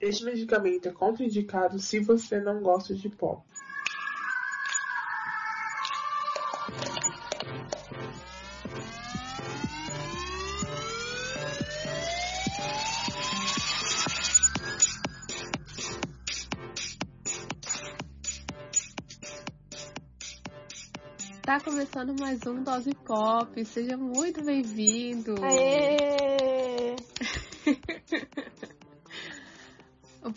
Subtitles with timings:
[0.00, 3.42] Este medicamento é contraindicado se você não gosta de pó.
[21.42, 23.64] Tá começando mais um Dose Pop.
[23.64, 25.34] Seja muito bem-vindo.
[25.42, 26.77] Aê!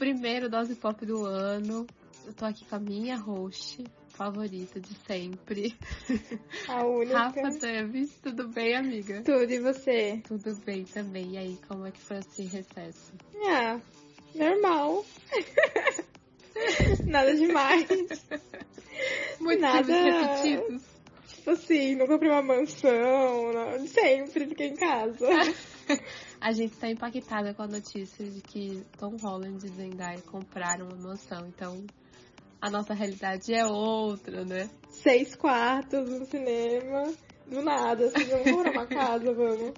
[0.05, 1.85] Primeiro Dose Pop do ano.
[2.25, 5.75] Eu tô aqui com a minha host favorita de sempre.
[6.67, 7.19] A única.
[7.19, 8.11] Rafa Davis.
[8.23, 9.21] Tudo bem, amiga?
[9.21, 10.19] Tudo, e você?
[10.27, 11.33] Tudo bem também.
[11.33, 13.13] E aí, como é que foi esse recesso?
[13.47, 13.79] Ah,
[14.33, 15.05] normal.
[17.05, 17.87] Nada demais.
[19.39, 20.81] Muitos Nada- repetidos.
[21.27, 23.87] Tipo assim, não comprei uma mansão, não.
[23.87, 25.27] sempre fiquei em casa.
[26.41, 31.09] A gente tá impactada com a notícia de que Tom Holland e Zendaya compraram uma
[31.09, 31.47] mansão.
[31.47, 31.85] Então,
[32.59, 34.67] a nossa realidade é outra, né?
[34.89, 37.13] Seis quartos no cinema.
[37.47, 39.73] Do nada, assim, vamos comprar uma casa, vamos.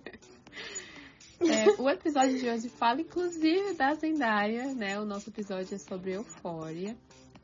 [1.42, 4.98] É, o episódio de hoje fala, inclusive, da Zendaya, né?
[5.00, 6.96] O nosso episódio é sobre Eufória.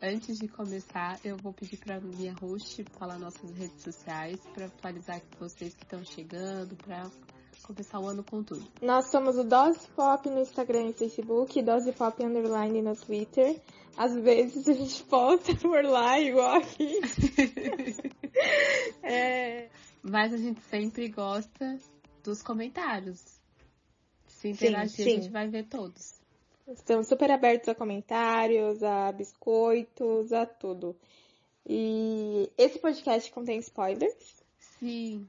[0.02, 5.22] Antes de começar, eu vou pedir pra minha host falar nossas redes sociais, pra atualizar
[5.38, 7.10] vocês que estão chegando, pra
[7.64, 8.66] começar o ano com tudo.
[8.82, 13.60] Nós somos o Dose Pop no Instagram e Facebook, Dose Pop Underline no Twitter.
[13.98, 17.00] Às vezes a gente posta por lá, igual aqui.
[19.04, 19.70] é,
[20.02, 21.78] Mas a gente sempre gosta
[22.24, 23.20] dos comentários.
[24.28, 25.12] Se Sim, interagir, sim.
[25.12, 26.20] a gente vai ver todos.
[26.68, 30.96] Estamos super abertos a comentários, a biscoitos, a tudo.
[31.68, 34.40] E esse podcast contém spoilers,
[34.80, 35.28] Sim.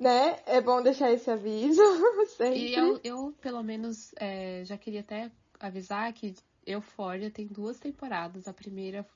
[0.00, 0.40] Né?
[0.46, 1.82] É bom deixar esse aviso
[2.36, 2.70] sempre.
[2.70, 6.34] E eu, eu pelo menos, é, já queria até avisar que
[6.66, 8.48] Euphoria tem duas temporadas.
[8.48, 9.06] A primeira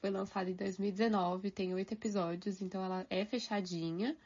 [0.00, 4.16] foi lançada em 2019, tem oito episódios, então ela é fechadinha.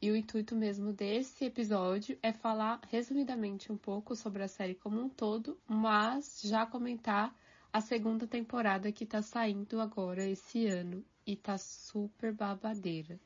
[0.00, 5.00] E o intuito mesmo desse episódio é falar resumidamente um pouco sobre a série como
[5.00, 7.34] um todo, mas já comentar
[7.72, 11.04] a segunda temporada que tá saindo agora esse ano.
[11.26, 13.18] E tá super babadeira.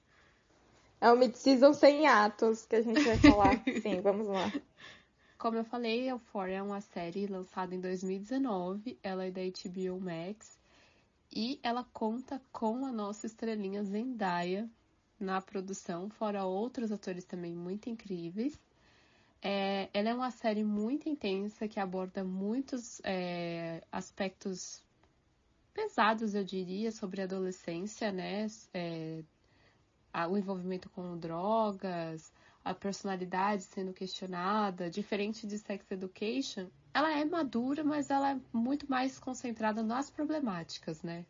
[1.00, 3.62] É o Mid-Season sem atos que a gente vai falar.
[3.82, 4.52] Sim, vamos lá.
[5.38, 10.58] Como eu falei, Euphoria é uma série lançada em 2019, ela é da HBO Max
[11.32, 14.68] e ela conta com a nossa estrelinha Zendaya
[15.20, 18.58] na produção, fora outros atores também muito incríveis.
[19.40, 24.82] É, ela é uma série muito intensa que aborda muitos é, aspectos
[25.72, 28.48] pesados, eu diria, sobre a adolescência, né?
[28.74, 29.22] É,
[30.12, 32.32] o envolvimento com drogas,
[32.64, 38.88] a personalidade sendo questionada, diferente de Sex Education, ela é madura, mas ela é muito
[38.90, 41.24] mais concentrada nas problemáticas, né?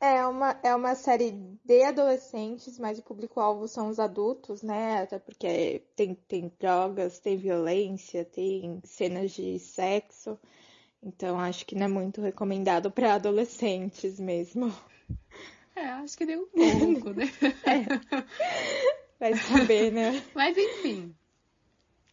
[0.00, 1.30] É uma, é uma série
[1.64, 5.02] de adolescentes, mas o público-alvo são os adultos, né?
[5.02, 10.38] Até porque tem, tem drogas, tem violência, tem cenas de sexo.
[11.02, 14.74] Então acho que não é muito recomendado para adolescentes mesmo.
[15.76, 17.24] É, acho que deu um pouco, né?
[19.18, 20.22] Vai saber, né?
[20.34, 21.14] Mas enfim.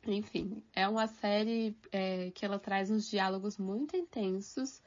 [0.07, 4.81] Enfim, é uma série é, que ela traz uns diálogos muito intensos,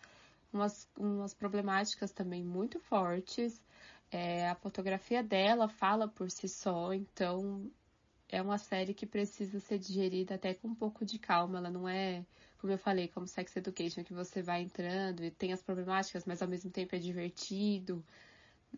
[0.53, 3.63] umas, umas problemáticas também muito fortes.
[4.11, 7.71] É, a fotografia dela fala por si só, então
[8.29, 11.59] é uma série que precisa ser digerida até com um pouco de calma.
[11.59, 12.25] Ela não é,
[12.59, 16.43] como eu falei, como Sex Education, que você vai entrando e tem as problemáticas, mas
[16.43, 18.05] ao mesmo tempo é divertido.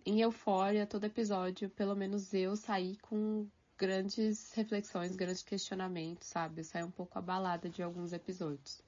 [0.04, 3.46] Em Eufória, todo episódio, pelo menos eu saí com
[3.78, 6.60] grandes reflexões, grandes questionamentos, sabe?
[6.60, 8.82] Eu saí um pouco abalada de alguns episódios.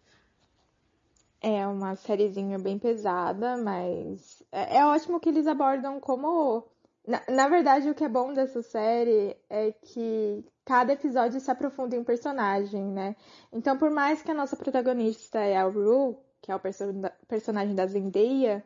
[1.41, 6.65] É uma sériezinha bem pesada, mas é, é ótimo que eles abordam como.
[7.07, 11.97] Na, na verdade, o que é bom dessa série é que cada episódio se aprofunda
[11.97, 13.17] em um personagem, né?
[13.53, 16.93] Então, por mais que a nossa protagonista é a Rue, que é o perso-
[17.27, 18.65] personagem da Zendaya,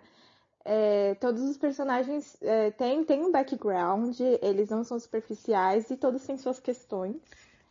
[0.65, 6.25] é, todos os personagens é, têm, têm um background, eles não são superficiais e todos
[6.25, 7.17] têm suas questões.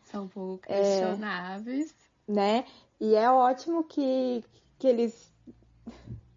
[0.04, 1.96] São um pouco questionáveis.
[2.28, 2.66] né?
[3.00, 4.44] E é ótimo que,
[4.78, 5.32] que eles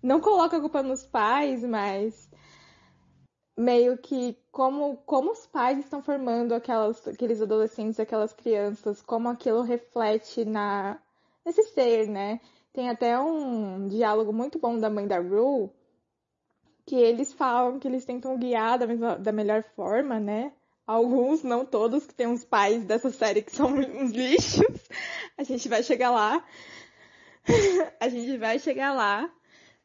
[0.03, 2.31] não colocam a culpa nos pais, mas
[3.57, 9.63] meio que como, como os pais estão formando aquelas, aqueles adolescentes, aquelas crianças, como aquilo
[9.63, 10.99] reflete na
[11.45, 12.41] nesse ser, né?
[12.73, 15.71] Tem até um diálogo muito bom da mãe da Rue,
[16.87, 20.53] que eles falam que eles tentam guiar da, mesma, da melhor forma, né?
[20.87, 24.89] Alguns, não todos, que tem uns pais dessa série que são uns lixos.
[25.39, 26.45] A gente vai chegar lá.
[28.01, 29.31] A gente vai chegar lá.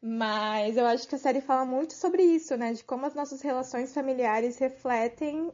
[0.02, 2.72] Mas eu acho que a série fala muito sobre isso, né?
[2.72, 5.52] De como as nossas relações familiares refletem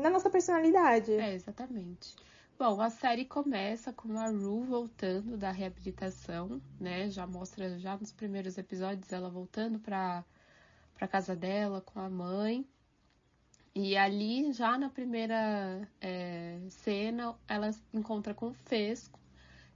[0.00, 1.12] na nossa personalidade.
[1.14, 2.14] É, exatamente.
[2.56, 7.10] Bom, a série começa com a Rue voltando da reabilitação, né?
[7.10, 10.24] Já mostra já nos primeiros episódios ela voltando para
[10.98, 12.68] para casa dela com a mãe.
[13.74, 19.20] E ali, já na primeira é, cena, ela encontra com o Fesco,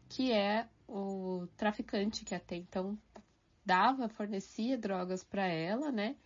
[0.09, 2.99] que é o traficante que até então
[3.65, 6.17] dava, fornecia drogas para ela, né?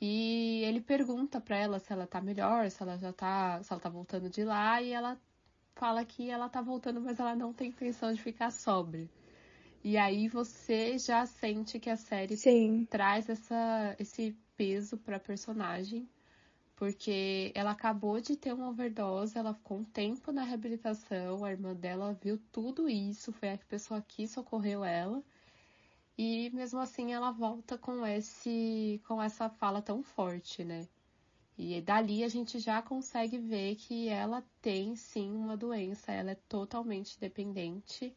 [0.00, 3.80] E ele pergunta para ela se ela tá melhor, se ela já tá, se ela
[3.80, 5.20] tá voltando de lá, e ela
[5.74, 9.08] fala que ela tá voltando, mas ela não tem intenção de ficar sóbria.
[9.84, 12.86] E aí você já sente que a série Sim.
[12.88, 16.08] traz essa, esse peso pra personagem,
[16.76, 21.74] porque ela acabou de ter uma overdose, ela ficou um tempo na reabilitação, a irmã
[21.74, 25.22] dela viu tudo isso, foi a pessoa que socorreu ela.
[26.16, 30.86] E mesmo assim ela volta com esse com essa fala tão forte, né?
[31.58, 36.36] E dali a gente já consegue ver que ela tem sim uma doença, ela é
[36.48, 38.16] totalmente dependente.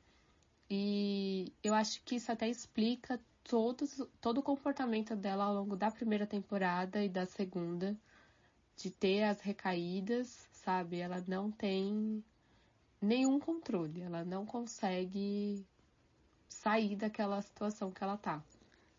[0.70, 5.92] E eu acho que isso até explica todos, todo o comportamento dela ao longo da
[5.92, 7.96] primeira temporada e da segunda,
[8.76, 11.00] de ter as recaídas, sabe?
[11.00, 12.24] Ela não tem
[13.02, 15.66] nenhum controle, ela não consegue
[16.50, 18.44] sair daquela situação que ela tá.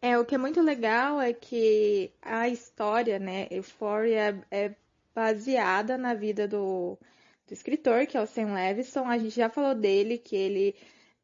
[0.01, 4.75] É, o que é muito legal é que a história, né, Euphoria, é
[5.15, 6.97] baseada na vida do,
[7.47, 9.07] do escritor, que é o Sam Levinson.
[9.07, 10.77] A gente já falou dele, que ele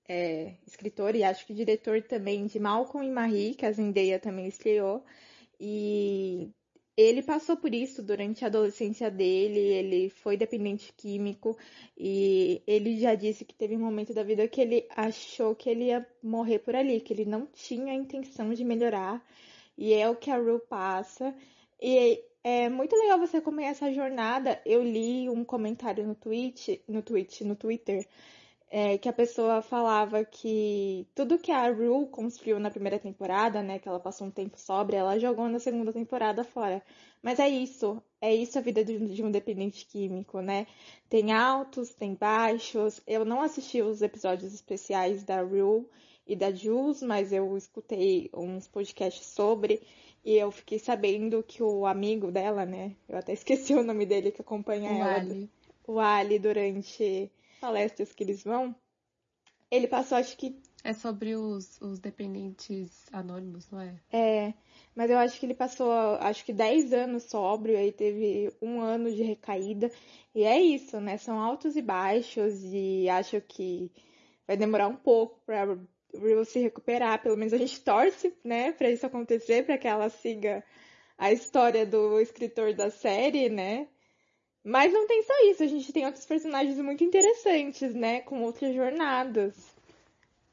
[0.08, 4.46] é escritor e acho que diretor também de Malcolm e Marie, que a Zendaya também
[4.46, 5.04] estreou.
[5.60, 6.50] E
[6.96, 11.56] ele passou por isso durante a adolescência dele, ele foi dependente químico
[11.96, 15.84] e ele já disse que teve um momento da vida que ele achou que ele
[15.86, 19.24] ia morrer por ali, que ele não tinha a intenção de melhorar.
[19.76, 21.34] E é o que a Ru passa.
[21.80, 24.60] E é muito legal você acompanhar essa jornada.
[24.66, 28.06] Eu li um comentário no tweet, no tweet, no Twitter,
[28.74, 33.78] é, que a pessoa falava que tudo que a Rue construiu na primeira temporada, né,
[33.78, 36.82] que ela passou um tempo sóbria, ela jogou na segunda temporada fora.
[37.22, 40.66] Mas é isso, é isso a vida de, de um dependente químico, né?
[41.10, 43.02] Tem altos, tem baixos.
[43.06, 45.86] Eu não assisti os episódios especiais da Rue
[46.26, 49.82] e da Jules, mas eu escutei uns podcasts sobre
[50.24, 54.30] e eu fiquei sabendo que o amigo dela, né, eu até esqueci o nome dele
[54.30, 55.50] que acompanha O ela, Ali.
[55.86, 57.30] o Ali durante
[57.62, 58.74] palestras que eles vão,
[59.70, 60.60] ele passou, acho que.
[60.84, 63.94] É sobre os, os dependentes anônimos, não é?
[64.10, 64.54] É.
[64.96, 69.14] Mas eu acho que ele passou, acho que 10 anos sóbrio, aí teve um ano
[69.14, 69.92] de recaída.
[70.34, 71.16] E é isso, né?
[71.18, 73.92] São altos e baixos, e acho que
[74.44, 75.64] vai demorar um pouco pra
[76.12, 77.22] Rue se recuperar.
[77.22, 80.64] Pelo menos a gente torce, né, pra isso acontecer, pra que ela siga
[81.16, 83.86] a história do escritor da série, né?
[84.64, 88.20] Mas não tem só isso, a gente tem outros personagens muito interessantes, né?
[88.20, 89.56] Com outras jornadas.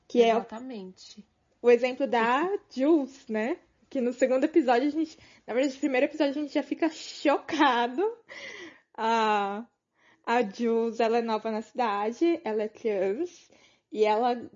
[0.08, 1.22] Que Exatamente.
[1.22, 1.24] é
[1.62, 3.58] o exemplo da Jules, né?
[3.90, 5.18] Que no segundo episódio a gente.
[5.46, 8.02] Na verdade, no primeiro episódio a gente já fica chocado.
[8.96, 9.66] A,
[10.26, 13.50] a Jules, ela é nova na cidade, ela é trans.
[13.92, 14.50] E ela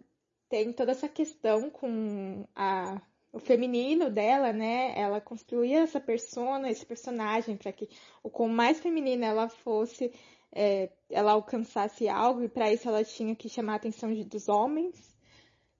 [0.49, 3.01] tem toda essa questão com a
[3.33, 4.93] o feminino dela, né?
[4.95, 7.89] Ela construía essa persona, esse personagem, para que
[8.21, 10.13] o com mais feminina ela fosse,
[10.51, 14.47] é, ela alcançasse algo, e para isso ela tinha que chamar a atenção de, dos
[14.47, 15.17] homens.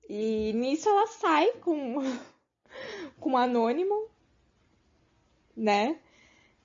[0.10, 1.98] E nisso ela sai com,
[3.22, 4.10] com um anônimo,
[5.55, 6.00] né?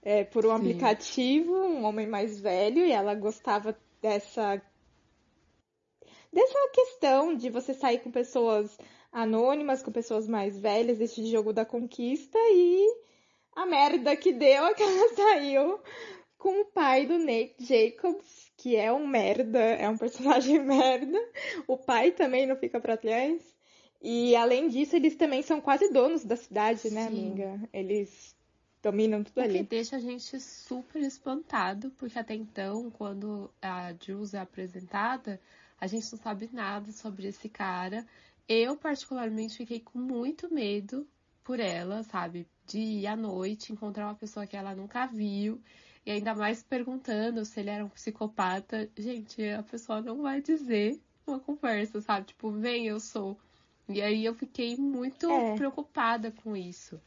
[0.00, 0.56] É, por um Sim.
[0.56, 4.62] aplicativo, um homem mais velho, e ela gostava dessa
[6.32, 8.78] dessa questão de você sair com pessoas
[9.22, 12.86] anônimas, com pessoas mais velhas, desse jogo da conquista e
[13.54, 15.80] a merda que deu é que ela saiu
[16.36, 21.18] com o pai do Nate Jacobs, que é um merda, é um personagem merda.
[21.66, 23.42] O pai também não fica pra trás.
[24.00, 27.32] E além disso, eles também são quase donos da cidade, né, Sim.
[27.32, 27.68] amiga?
[27.72, 28.36] Eles
[28.80, 29.62] dominam tudo O que ali.
[29.64, 35.40] deixa a gente super espantado, porque até então, quando a Jules é apresentada,
[35.80, 38.06] a gente não sabe nada sobre esse cara.
[38.48, 41.06] Eu, particularmente, fiquei com muito medo
[41.44, 42.46] por ela, sabe?
[42.66, 45.60] De ir à noite, encontrar uma pessoa que ela nunca viu,
[46.04, 48.90] e ainda mais perguntando se ele era um psicopata.
[48.96, 52.26] Gente, a pessoa não vai dizer uma conversa, sabe?
[52.28, 53.38] Tipo, vem, eu sou.
[53.88, 55.54] E aí eu fiquei muito É.
[55.56, 57.00] preocupada com isso.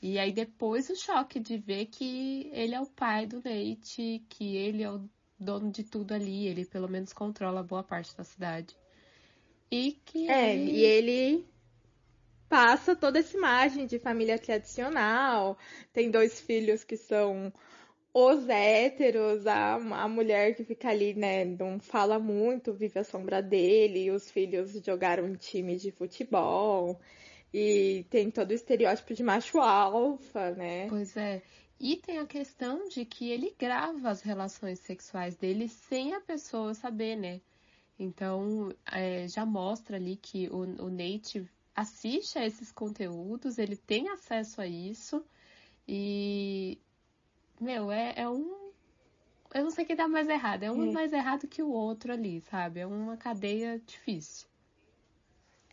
[0.00, 4.56] E aí depois o choque de ver que ele é o pai do Nate, que
[4.56, 5.08] ele é o
[5.38, 8.76] dono de tudo ali, ele pelo menos controla boa parte da cidade.
[9.72, 10.70] E que É, ele...
[10.70, 11.46] e ele
[12.46, 15.56] passa toda essa imagem de família tradicional.
[15.94, 17.50] Tem dois filhos que são
[18.12, 23.40] os héteros, a, a mulher que fica ali, né, não fala muito, vive a sombra
[23.42, 27.00] dele, os filhos jogaram em time de futebol.
[27.54, 30.88] E tem todo o estereótipo de macho alfa, né?
[30.90, 31.40] Pois é.
[31.80, 36.74] E tem a questão de que ele grava as relações sexuais dele sem a pessoa
[36.74, 37.40] saber, né?
[37.98, 44.08] Então, é, já mostra ali que o, o Nate assiste a esses conteúdos, ele tem
[44.08, 45.24] acesso a isso.
[45.86, 46.78] E,
[47.60, 48.70] meu, é, é um.
[49.54, 50.62] Eu não sei quem dá mais errado.
[50.62, 50.92] É um é.
[50.92, 52.80] mais errado que o outro ali, sabe?
[52.80, 54.46] É uma cadeia difícil.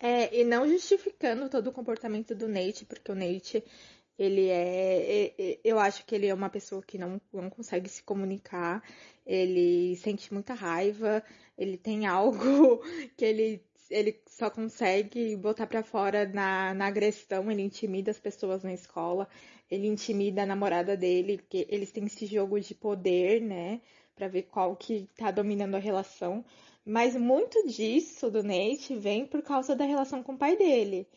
[0.01, 3.63] É, e não justificando todo o comportamento do Nate, porque o Nate,
[4.19, 5.59] ele é.
[5.63, 8.83] Eu acho que ele é uma pessoa que não, não consegue se comunicar,
[9.25, 11.23] ele sente muita raiva,
[11.57, 12.83] ele tem algo
[13.15, 18.61] que ele, ele só consegue botar para fora na, na agressão, ele intimida as pessoas
[18.61, 19.27] na escola,
[19.71, 23.79] ele intimida a namorada dele, que eles têm esse jogo de poder, né?
[24.15, 26.43] Pra ver qual que tá dominando a relação.
[26.85, 31.07] Mas muito disso do Nate vem por causa da relação com o pai dele.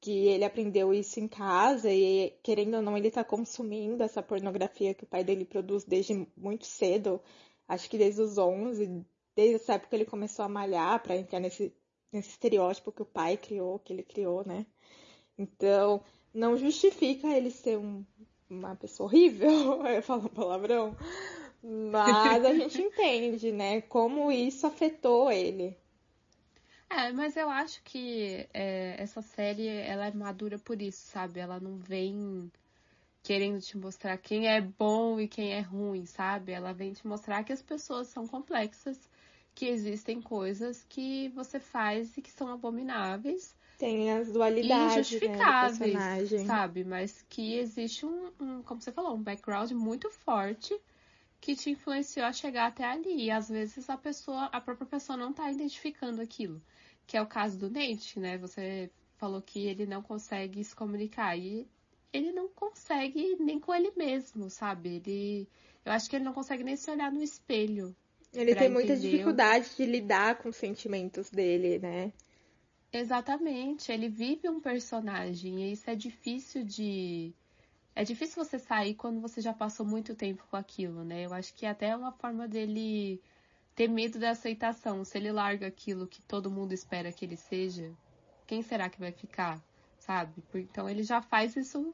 [0.00, 4.94] Que ele aprendeu isso em casa e, querendo ou não, ele tá consumindo essa pornografia
[4.94, 7.20] que o pai dele produz desde muito cedo.
[7.66, 11.74] Acho que desde os 11, desde essa época ele começou a malhar para entrar nesse,
[12.12, 14.64] nesse estereótipo que o pai criou, que ele criou, né?
[15.36, 16.02] Então,
[16.32, 18.04] não justifica ele ser um,
[18.48, 19.48] uma pessoa horrível,
[19.86, 20.96] eu falo um palavrão,
[21.62, 25.76] mas a gente entende, né, como isso afetou ele.
[26.90, 31.38] É, mas eu acho que é, essa série ela é madura por isso, sabe?
[31.40, 32.50] Ela não vem
[33.22, 36.52] querendo te mostrar quem é bom e quem é ruim, sabe?
[36.52, 39.10] Ela vem te mostrar que as pessoas são complexas,
[39.54, 43.54] que existem coisas que você faz e que são abomináveis.
[43.78, 46.84] Tem as dualidades, injustificáveis, né, sabe?
[46.84, 50.74] Mas que existe um, um, como você falou, um background muito forte
[51.40, 53.24] que te influenciou a chegar até ali.
[53.24, 56.62] E às vezes a pessoa, a própria pessoa não tá identificando aquilo.
[57.06, 58.36] Que é o caso do Nate, né?
[58.38, 61.36] Você falou que ele não consegue se comunicar.
[61.38, 61.66] E
[62.12, 64.96] ele não consegue nem com ele mesmo, sabe?
[64.96, 65.48] Ele.
[65.84, 67.94] Eu acho que ele não consegue nem se olhar no espelho.
[68.32, 72.12] Ele tem muita dificuldade de lidar com os sentimentos dele, né?
[72.92, 73.90] Exatamente.
[73.90, 77.34] Ele vive um personagem e isso é difícil de
[77.98, 81.26] é difícil você sair quando você já passou muito tempo com aquilo, né?
[81.26, 83.20] Eu acho que é até uma forma dele
[83.74, 85.04] ter medo da aceitação.
[85.04, 87.92] Se ele larga aquilo que todo mundo espera que ele seja,
[88.46, 89.60] quem será que vai ficar?
[89.98, 90.44] Sabe?
[90.54, 91.92] Então ele já faz isso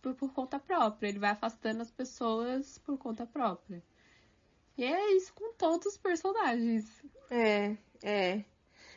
[0.00, 1.08] por, por conta própria.
[1.08, 3.82] Ele vai afastando as pessoas por conta própria.
[4.78, 7.02] E é isso com todos os personagens.
[7.28, 8.44] É, é.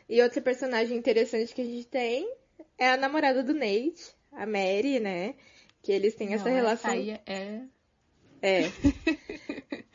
[0.08, 2.32] E outro personagem interessante que a gente tem
[2.78, 5.34] é a namorada do Nate, a Mary, né?
[5.86, 6.90] Que eles têm essa Não, relação.
[6.90, 7.60] Essa é.
[8.42, 8.62] É.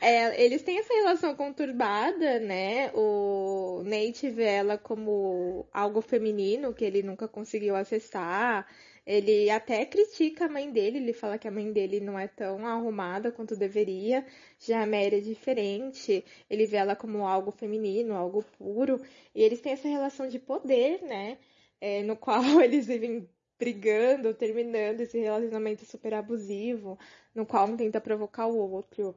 [0.00, 0.42] é.
[0.42, 2.90] Eles têm essa relação conturbada, né?
[2.94, 8.66] O Nate vê ela como algo feminino que ele nunca conseguiu acessar.
[9.06, 12.66] Ele até critica a mãe dele, ele fala que a mãe dele não é tão
[12.66, 14.24] arrumada quanto deveria.
[14.58, 18.98] Já a Mary é diferente, ele vê ela como algo feminino, algo puro.
[19.34, 21.36] E eles têm essa relação de poder, né?
[21.78, 23.28] É, no qual eles vivem
[23.62, 26.98] brigando, terminando esse relacionamento super abusivo,
[27.32, 29.14] no qual um tenta provocar o outro.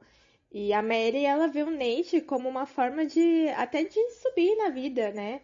[0.51, 4.69] E a Mary, ela vê o Nate como uma forma de até de subir na
[4.69, 5.41] vida, né?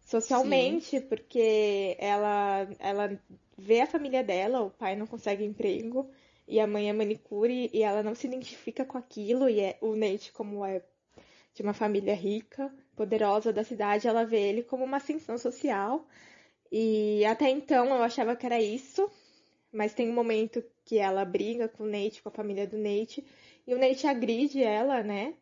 [0.00, 1.06] Socialmente, Sim.
[1.08, 3.20] porque ela ela
[3.56, 6.08] vê a família dela, o pai não consegue emprego
[6.46, 9.96] e a mãe é manicure e ela não se identifica com aquilo e é, o
[9.96, 10.82] Nate como é
[11.52, 16.06] de uma família rica, poderosa da cidade, ela vê ele como uma ascensão social
[16.70, 19.10] e até então eu achava que era isso,
[19.72, 23.24] mas tem um momento que ela briga com o Nate, com a família do Nate,
[23.66, 25.34] e o Nate agride ela, né?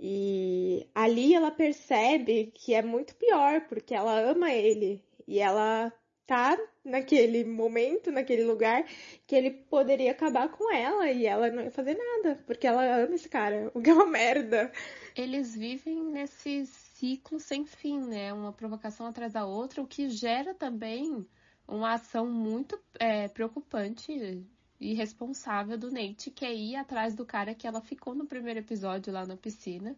[0.00, 5.92] E ali ela percebe que é muito pior, porque ela ama ele e ela
[6.26, 8.84] tá naquele momento, naquele lugar
[9.26, 13.14] que ele poderia acabar com ela e ela não ia fazer nada, porque ela ama
[13.14, 14.70] esse cara, o que é uma merda.
[15.16, 18.32] Eles vivem nesses ciclo sem fim, né?
[18.32, 21.26] Uma provocação atrás da outra, o que gera também
[21.66, 24.44] uma ação muito é, preocupante
[24.80, 28.60] e responsável do Nate, que é ir atrás do cara que ela ficou no primeiro
[28.60, 29.96] episódio lá na piscina.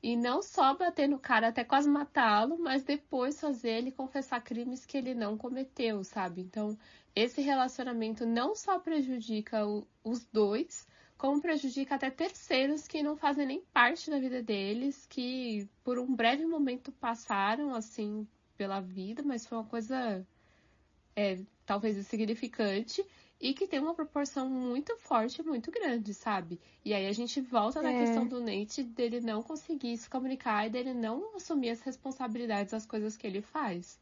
[0.00, 4.86] E não só bater no cara até quase matá-lo, mas depois fazer ele confessar crimes
[4.86, 6.40] que ele não cometeu, sabe?
[6.40, 6.78] Então,
[7.16, 10.86] esse relacionamento não só prejudica o, os dois,
[11.18, 16.14] como prejudica até terceiros que não fazem nem parte da vida deles, que por um
[16.14, 20.26] breve momento passaram assim pela vida, mas foi uma coisa
[21.16, 23.04] é talvez insignificante
[23.40, 26.60] e que tem uma proporção muito forte, muito grande, sabe?
[26.84, 27.94] E aí a gente volta na É.
[27.94, 32.86] questão do Nate dele não conseguir se comunicar e dele não assumir as responsabilidades das
[32.86, 34.00] coisas que ele faz.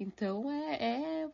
[0.00, 1.30] Então é, é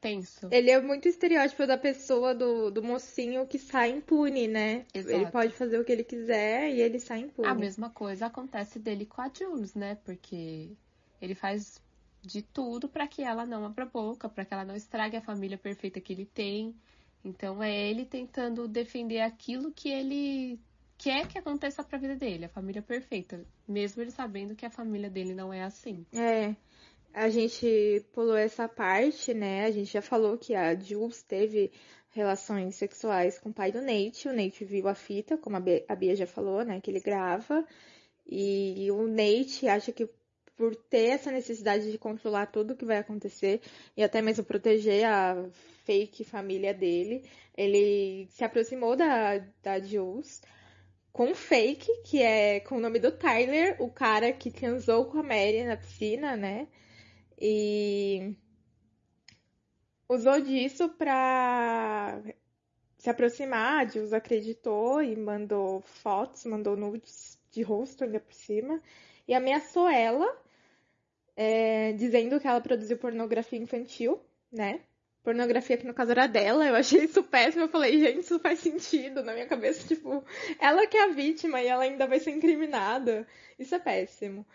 [0.00, 0.48] tenso.
[0.50, 4.86] Ele é muito estereótipo da pessoa, do, do mocinho que sai impune, né?
[4.94, 5.14] Exato.
[5.14, 7.48] Ele pode fazer o que ele quiser e ele sai impune.
[7.48, 9.96] A mesma coisa acontece dele com a Jules, né?
[10.04, 10.70] Porque
[11.20, 11.80] ele faz
[12.22, 15.22] de tudo pra que ela não abra a boca, pra que ela não estrague a
[15.22, 16.74] família perfeita que ele tem.
[17.24, 20.58] Então é ele tentando defender aquilo que ele
[20.96, 25.08] quer que aconteça pra vida dele, a família perfeita, mesmo ele sabendo que a família
[25.08, 26.04] dele não é assim.
[26.12, 26.54] É,
[27.12, 29.64] a gente pulou essa parte, né?
[29.64, 31.72] A gente já falou que a Jules teve
[32.10, 34.28] relações sexuais com o pai do Nate.
[34.28, 36.80] O Nate viu a fita, como a Bia já falou, né?
[36.80, 37.64] Que ele grava.
[38.26, 40.08] E o Nate acha que
[40.56, 43.60] por ter essa necessidade de controlar tudo que vai acontecer
[43.96, 45.48] e até mesmo proteger a
[45.84, 47.24] fake família dele,
[47.56, 50.42] ele se aproximou da, da Jules
[51.12, 55.22] com fake, que é com o nome do Tyler, o cara que transou com a
[55.22, 56.66] Mary na piscina, né?
[57.40, 58.34] E
[60.08, 62.20] usou disso pra
[62.98, 68.82] se aproximar, Jules acreditou e mandou fotos, mandou nudes de rosto ainda por cima,
[69.26, 70.36] e ameaçou ela,
[71.36, 74.80] é, dizendo que ela produziu pornografia infantil, né?
[75.22, 77.64] Pornografia que no caso era dela, eu achei isso péssimo.
[77.64, 79.86] Eu falei, gente, isso faz sentido na minha cabeça.
[79.86, 80.24] Tipo,
[80.58, 83.26] ela que é a vítima e ela ainda vai ser incriminada.
[83.58, 84.46] Isso é péssimo.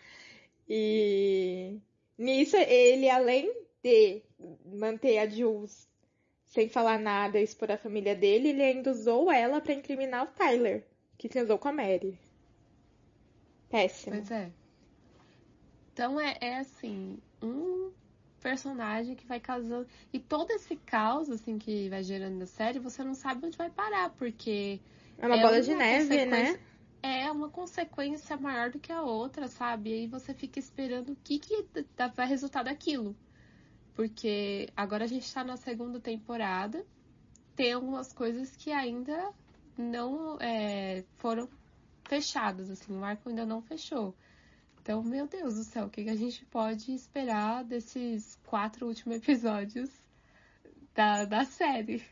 [0.68, 1.78] E
[2.18, 3.52] nisso, ele, além
[3.82, 4.22] de
[4.64, 5.88] manter a Jules
[6.46, 10.28] sem falar nada e expor a família dele, ele ainda usou ela pra incriminar o
[10.28, 10.84] Tyler,
[11.18, 12.18] que transou com a Mary.
[13.68, 14.16] Péssimo.
[14.16, 14.50] Pois é.
[15.92, 17.90] Então é, é assim, um
[18.40, 19.86] personagem que vai causando.
[20.12, 23.70] E todo esse caos, assim, que vai gerando na série, você não sabe onde vai
[23.70, 24.80] parar, porque
[25.18, 26.60] É uma é bola de uma neve, né?
[27.04, 29.90] É uma consequência maior do que a outra, sabe?
[29.90, 31.66] E aí você fica esperando o que, que
[32.16, 33.14] vai resultar daquilo.
[33.94, 36.82] Porque agora a gente tá na segunda temporada,
[37.54, 39.34] tem algumas coisas que ainda
[39.76, 41.46] não é, foram
[42.08, 44.14] fechadas, assim, o arco ainda não fechou.
[44.80, 49.18] Então, meu Deus do céu, o que, que a gente pode esperar desses quatro últimos
[49.18, 49.90] episódios
[50.94, 52.02] da, da série?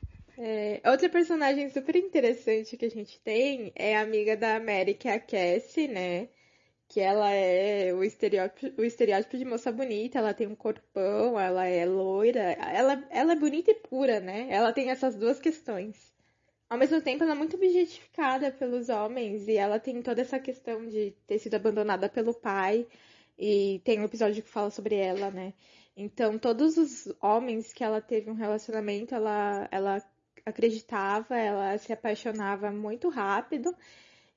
[0.44, 5.07] É, outra personagem super interessante que a gente tem é a amiga da Mary, que
[5.07, 6.31] é a Cassie, né?
[6.88, 11.64] Que ela é o estereótipo, o estereótipo de moça bonita, ela tem um corpão, ela
[11.66, 14.48] é loira, ela, ela é bonita e pura, né?
[14.50, 16.12] Ela tem essas duas questões.
[16.68, 20.88] Ao mesmo tempo, ela é muito objetificada pelos homens e ela tem toda essa questão
[20.88, 22.87] de ter sido abandonada pelo pai.
[23.38, 25.55] E tem um episódio que fala sobre ela, né?
[25.96, 30.02] Então, todos os homens que ela teve um relacionamento, ela, ela
[30.44, 33.74] acreditava, ela se apaixonava muito rápido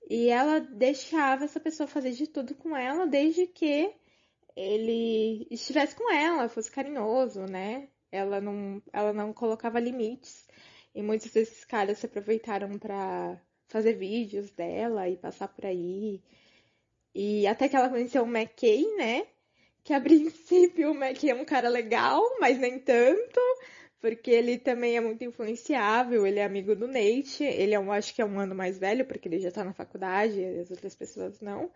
[0.10, 3.94] e ela deixava essa pessoa fazer de tudo com ela desde que
[4.56, 7.90] ele estivesse com ela, fosse carinhoso, né?
[8.12, 10.48] Ela não, ela não colocava limites
[10.94, 16.22] e muitos desses caras se aproveitaram pra fazer vídeos dela e passar por aí.
[17.14, 19.28] E até que ela conheceu o McKay, né?
[19.84, 23.40] Que a princípio o McKay é um cara legal, mas nem tanto
[24.06, 28.14] porque ele também é muito influenciável, ele é amigo do Nate, ele é um, acho
[28.14, 30.94] que é um ano mais velho, porque ele já tá na faculdade, e as outras
[30.94, 31.72] pessoas não.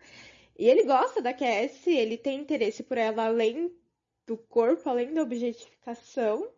[0.56, 3.74] E ele gosta da Cassie, ele tem interesse por ela além
[4.28, 6.48] do corpo, além da objetificação,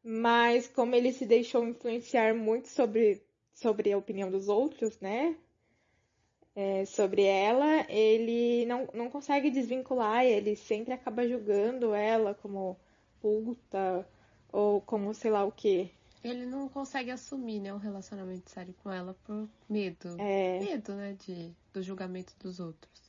[0.00, 3.20] mas como ele se deixou influenciar muito sobre,
[3.52, 5.34] sobre a opinião dos outros, né?
[6.54, 12.76] É, sobre ela, ele não, não consegue desvincular, ele sempre acaba julgando ela como
[13.20, 14.06] puta,
[14.54, 15.90] ou como sei lá o que.
[16.22, 20.16] Ele não consegue assumir, né, um relacionamento sério com ela por medo.
[20.18, 23.02] É, Medo, né, de, do julgamento dos outros.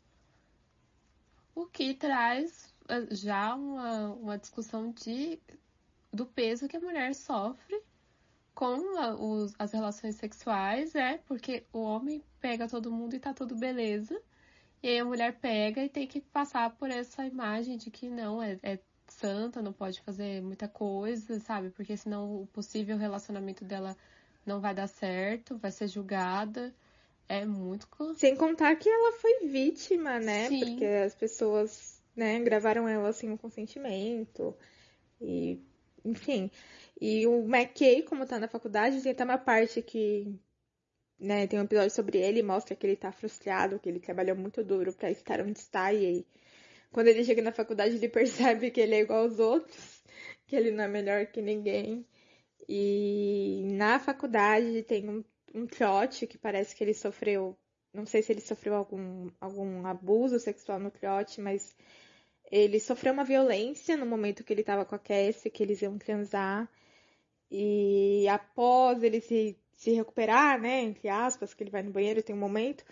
[1.53, 5.39] O que traz eh, já uma, uma discussão de,
[6.11, 7.81] do peso que a mulher sofre
[8.53, 13.33] com a- os- as relações sexuais, é porque o homem pega todo mundo e tá
[13.33, 14.19] tudo beleza.
[14.83, 18.41] E aí a mulher pega e tem que passar por essa imagem de que não,
[18.43, 21.69] é, é santa, não pode fazer muita coisa, sabe?
[21.69, 23.95] Porque senão o possível relacionamento dela
[24.45, 26.73] não vai dar certo, vai ser julgada.
[27.27, 27.87] É muito.
[28.15, 30.47] sem contar que ela foi vítima, né?
[30.47, 30.59] Sim.
[30.59, 34.55] Porque as pessoas, né, gravaram ela sem o consentimento.
[35.19, 35.59] E,
[36.03, 36.51] enfim.
[37.01, 40.39] E o McKay, como tá na faculdade, tem até uma parte que,
[41.19, 44.63] né, tem um episódio sobre ele, mostra que ele tá frustrado, que ele trabalhou muito
[44.63, 46.27] duro pra estar onde está, e aí,
[46.95, 50.01] quando ele chega na faculdade, ele percebe que ele é igual aos outros.
[50.47, 52.07] que ele não é melhor que ninguém.
[52.69, 55.21] E na faculdade tem um,
[55.53, 57.57] um trote que parece que ele sofreu,
[57.93, 61.75] não sei se ele sofreu algum, algum abuso sexual no trote, mas
[62.49, 65.97] ele sofreu uma violência no momento que ele estava com a Cassie, que eles iam
[65.97, 66.69] transar.
[67.51, 72.35] E após ele se, se recuperar, né, entre aspas, que ele vai no banheiro, tem
[72.35, 72.85] um momento,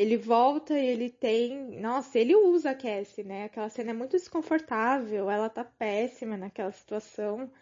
[0.00, 1.78] ele volta e ele tem.
[1.78, 3.44] Nossa, ele usa a Cassie, né?
[3.44, 7.52] Aquela cena é muito desconfortável, ela tá péssima naquela situação.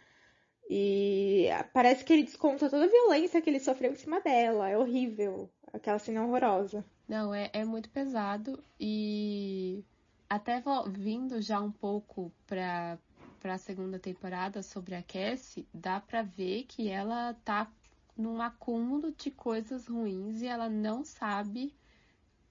[0.70, 4.68] E parece que ele desconta toda a violência que ele sofreu em cima dela.
[4.68, 5.50] É horrível.
[5.72, 6.84] Aquela cena é horrorosa.
[7.08, 8.62] Não, é, é muito pesado.
[8.78, 9.84] E
[10.30, 13.00] até vindo já um pouco pra,
[13.40, 17.68] pra segunda temporada sobre a Cassie, dá pra ver que ela tá
[18.16, 21.74] num acúmulo de coisas ruins e ela não sabe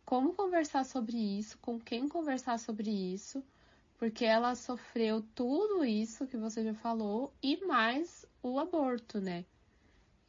[0.08, 3.43] como conversar sobre isso, com quem conversar sobre isso,
[4.00, 9.43] porque ela sofreu tudo isso que você já falou e mais o aborto, né?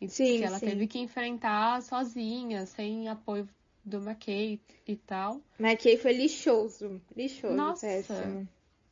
[0.00, 0.66] E sim, que ela sim.
[0.66, 3.48] teve que enfrentar sozinha, sem apoio
[3.84, 5.40] do McKay e tal.
[5.60, 8.48] McKay foi lixoso, lixoso, Nossa, péssimo.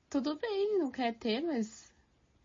[0.08, 1.92] Tudo bem, não quer ter, mas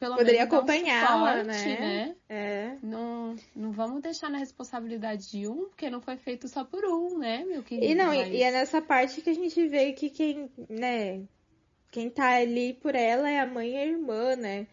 [0.02, 1.80] pelo Poderia menos acompanhá-la, um né?
[1.80, 2.16] né?
[2.28, 2.78] É.
[2.82, 7.20] Não, não vamos deixar na responsabilidade de um, porque não foi feito só por um,
[7.20, 7.86] né, meu querido?
[7.86, 11.22] E não, Mas- e é nessa parte que a gente vê que quem, né,
[11.92, 14.66] quem tá ali por ela é a mãe e a irmã, né?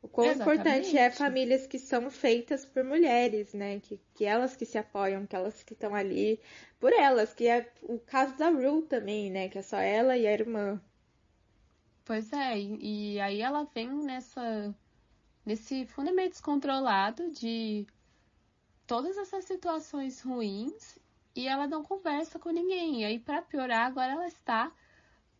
[0.00, 0.60] O quão Exatamente.
[0.62, 3.80] importante é famílias que são feitas por mulheres, né?
[3.80, 6.38] Que, que elas que se apoiam, que elas que estão ali
[6.78, 9.48] por elas, que é o caso da Rue também, né?
[9.48, 10.80] Que é só ela e a irmã.
[12.08, 14.74] Pois é, e, e aí ela vem nessa
[15.44, 17.86] nesse fundo meio descontrolado de
[18.86, 20.98] todas essas situações ruins
[21.36, 23.02] e ela não conversa com ninguém.
[23.02, 24.72] E aí, pra piorar, agora ela está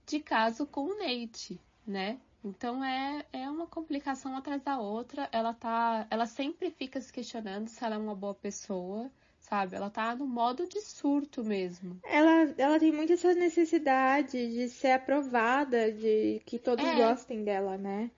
[0.06, 2.20] de caso com o Nate, né?
[2.44, 5.26] Então é, é uma complicação atrás da outra.
[5.32, 6.06] Ela tá.
[6.10, 9.76] Ela sempre fica se questionando se ela é uma boa pessoa, sabe?
[9.76, 11.98] Ela tá no modo de surto mesmo.
[12.04, 16.94] Ela, ela tem muito essa necessidade de ser aprovada, de que todos É.
[16.94, 18.10] gostem dela, né?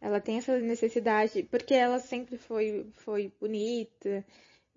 [0.00, 4.24] Ela tem essa necessidade, porque ela sempre foi, foi bonita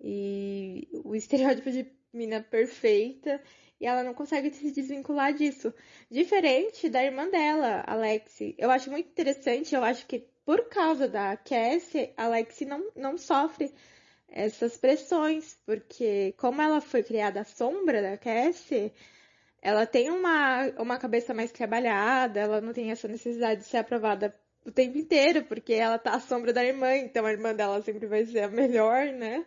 [0.00, 3.40] e o estereótipo de mina perfeita,
[3.80, 5.72] e ela não consegue se desvincular disso.
[6.10, 8.54] Diferente da irmã dela, a Lexi.
[8.58, 13.16] Eu acho muito interessante, eu acho que por causa da Cassie, a Lexi não, não
[13.16, 13.72] sofre
[14.32, 18.92] essas pressões, porque como ela foi criada à sombra da Cassie,
[19.60, 24.34] ela tem uma, uma cabeça mais trabalhada, ela não tem essa necessidade de ser aprovada
[24.64, 28.06] o tempo inteiro, porque ela tá à sombra da irmã, então a irmã dela sempre
[28.06, 29.44] vai ser a melhor, né?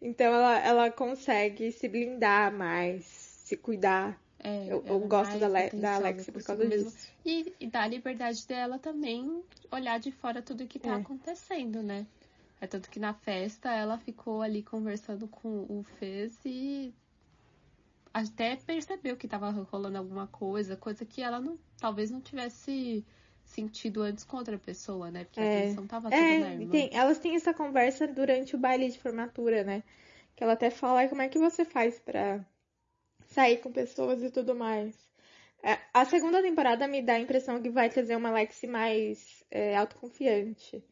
[0.00, 4.18] Então ela, ela consegue se blindar mais, se cuidar.
[4.38, 7.08] É, Eu, eu gosto da, atenção da Alexia por causa disso.
[7.24, 10.94] E, e dá a liberdade dela também olhar de fora tudo que tá É.
[10.96, 12.06] acontecendo, né?
[12.60, 16.94] É tanto que na festa ela ficou ali conversando com o Fez e
[18.12, 23.04] até percebeu que tava rolando alguma coisa, coisa que ela não, talvez não tivesse
[23.44, 25.24] sentido antes com outra pessoa, né?
[25.24, 25.60] Porque a É.
[25.60, 26.70] atenção tava toda na É, irmã.
[26.70, 29.82] tem- elas têm essa conversa durante o baile de formatura, né?
[30.36, 32.44] Que ela até fala "Ai, como é que você faz pra
[33.26, 34.94] sair com pessoas e tudo mais.
[35.62, 39.76] É, a segunda temporada me dá a impressão que vai trazer uma Lexi mais é,
[39.76, 40.82] autoconfiante.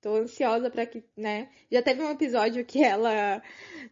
[0.00, 1.50] Tô ansiosa pra que, né?
[1.70, 3.42] Já teve um episódio que ela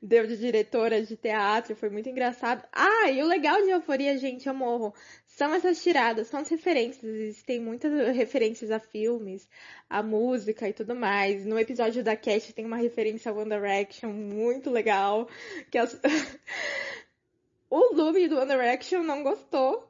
[0.00, 2.66] deu de diretora de teatro, foi muito engraçado.
[2.72, 4.94] Ah, e o legal de Euforia, gente, eu morro.
[5.26, 7.04] São essas tiradas, são as referências.
[7.04, 9.46] Existem muitas referências a filmes,
[9.88, 11.44] a música e tudo mais.
[11.44, 15.28] No episódio da Cat tem uma referência a One Direction muito legal.
[15.70, 16.00] Que as...
[17.68, 19.88] o Lube do One Direction não gostou.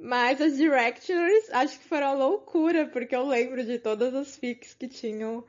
[0.00, 4.74] Mas as Directioners acho que foram a loucura, porque eu lembro de todas as fics
[4.74, 5.44] que tinham.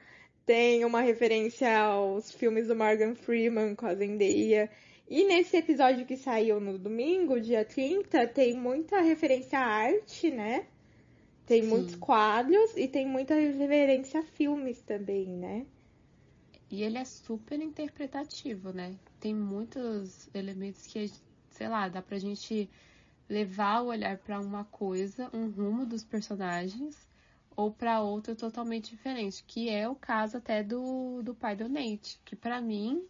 [0.46, 4.70] Tem uma referência aos filmes do Morgan Freeman com a Zendaya.
[5.08, 10.66] E nesse episódio que saiu no domingo, dia 30, tem muita referência à arte, né?
[11.46, 11.70] Tem Sim.
[11.70, 15.66] muitos quadros e tem muita referência a filmes também, né?
[16.72, 18.96] E ele é super interpretativo, né?
[19.20, 21.12] Tem muitos elementos que,
[21.50, 22.70] sei lá, dá pra gente
[23.30, 27.08] levar o olhar pra uma coisa, um rumo dos personagens,
[27.56, 32.20] ou pra outro totalmente diferente, que é o caso até do, do pai do Nate,
[32.26, 33.06] que pra mim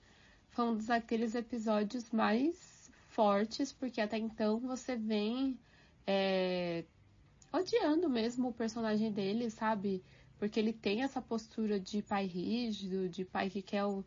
[0.50, 5.58] foi um dos daqueles episódios mais fortes, porque até então você vem
[6.06, 6.84] é,
[7.54, 10.04] odiando mesmo o personagem dele, sabe?
[10.38, 14.04] Porque ele tem essa postura de pai rígido, de pai que quer o,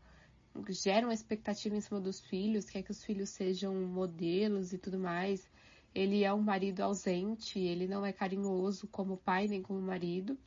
[0.68, 4.98] gera uma expectativa em cima dos filhos, quer que os filhos sejam modelos e tudo
[4.98, 5.48] mais.
[5.94, 10.38] Ele é um marido ausente, ele não é carinhoso como pai nem como marido.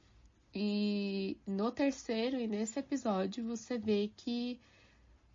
[0.54, 4.60] E no terceiro e nesse episódio você vê que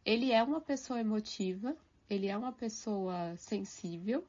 [0.05, 1.77] ele é uma pessoa emotiva,
[2.09, 4.27] ele é uma pessoa sensível,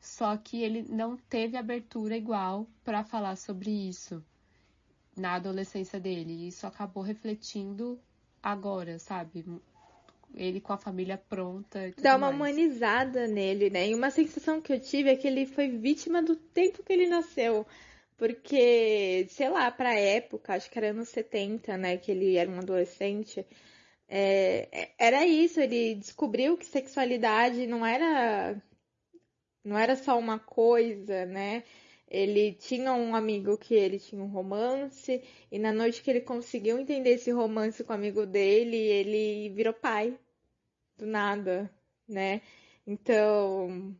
[0.00, 4.24] só que ele não teve abertura igual para falar sobre isso
[5.16, 6.32] na adolescência dele.
[6.32, 8.00] E isso acabou refletindo
[8.42, 9.44] agora, sabe?
[10.34, 11.92] Ele com a família pronta.
[12.00, 12.34] Dá uma mais.
[12.34, 13.88] humanizada nele, né?
[13.88, 17.08] E uma sensação que eu tive é que ele foi vítima do tempo que ele
[17.08, 17.66] nasceu.
[18.16, 21.96] Porque, sei lá, pra época, acho que era anos 70, né?
[21.96, 23.46] Que ele era um adolescente.
[24.08, 28.56] É, era isso, ele descobriu que sexualidade não era
[29.64, 31.62] não era só uma coisa, né?
[32.10, 36.78] Ele tinha um amigo que ele tinha um romance, e na noite que ele conseguiu
[36.78, 40.18] entender esse romance com o amigo dele, ele virou pai.
[40.96, 41.70] Do nada,
[42.08, 42.42] né?
[42.86, 43.94] Então,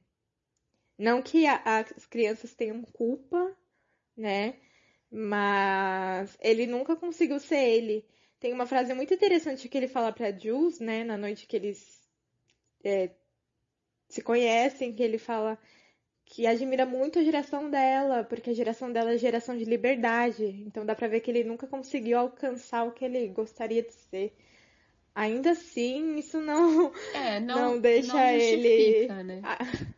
[0.98, 3.56] não que a, as crianças tenham culpa,
[4.16, 4.58] né?
[5.10, 8.06] Mas ele nunca conseguiu ser ele.
[8.40, 11.04] Tem uma frase muito interessante que ele fala pra Jules, né?
[11.04, 12.08] Na noite que eles
[12.84, 13.10] é,
[14.08, 15.58] se conhecem, que ele fala
[16.28, 20.44] que admira muito a geração dela, porque a geração dela é geração de liberdade.
[20.66, 24.36] Então dá pra ver que ele nunca conseguiu alcançar o que ele gostaria de ser.
[25.14, 29.42] Ainda assim, isso não é, não, não deixa não ele né?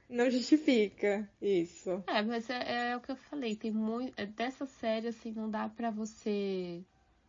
[0.09, 2.03] não justifica isso.
[2.07, 5.51] É, mas é, é, o que eu falei, tem muito é, dessa série assim não
[5.51, 6.81] dá para você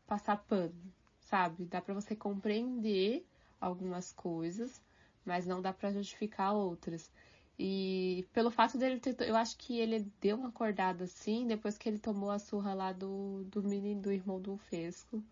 [0.06, 1.66] passar pano, sabe?
[1.66, 3.26] Dá para você compreender
[3.60, 4.80] algumas coisas,
[5.26, 7.12] mas não dá para justificar outras.
[7.60, 9.16] E pelo fato dele ter.
[9.22, 12.92] Eu acho que ele deu uma acordada assim depois que ele tomou a surra lá
[12.94, 15.24] do, do menino do irmão do Fesco.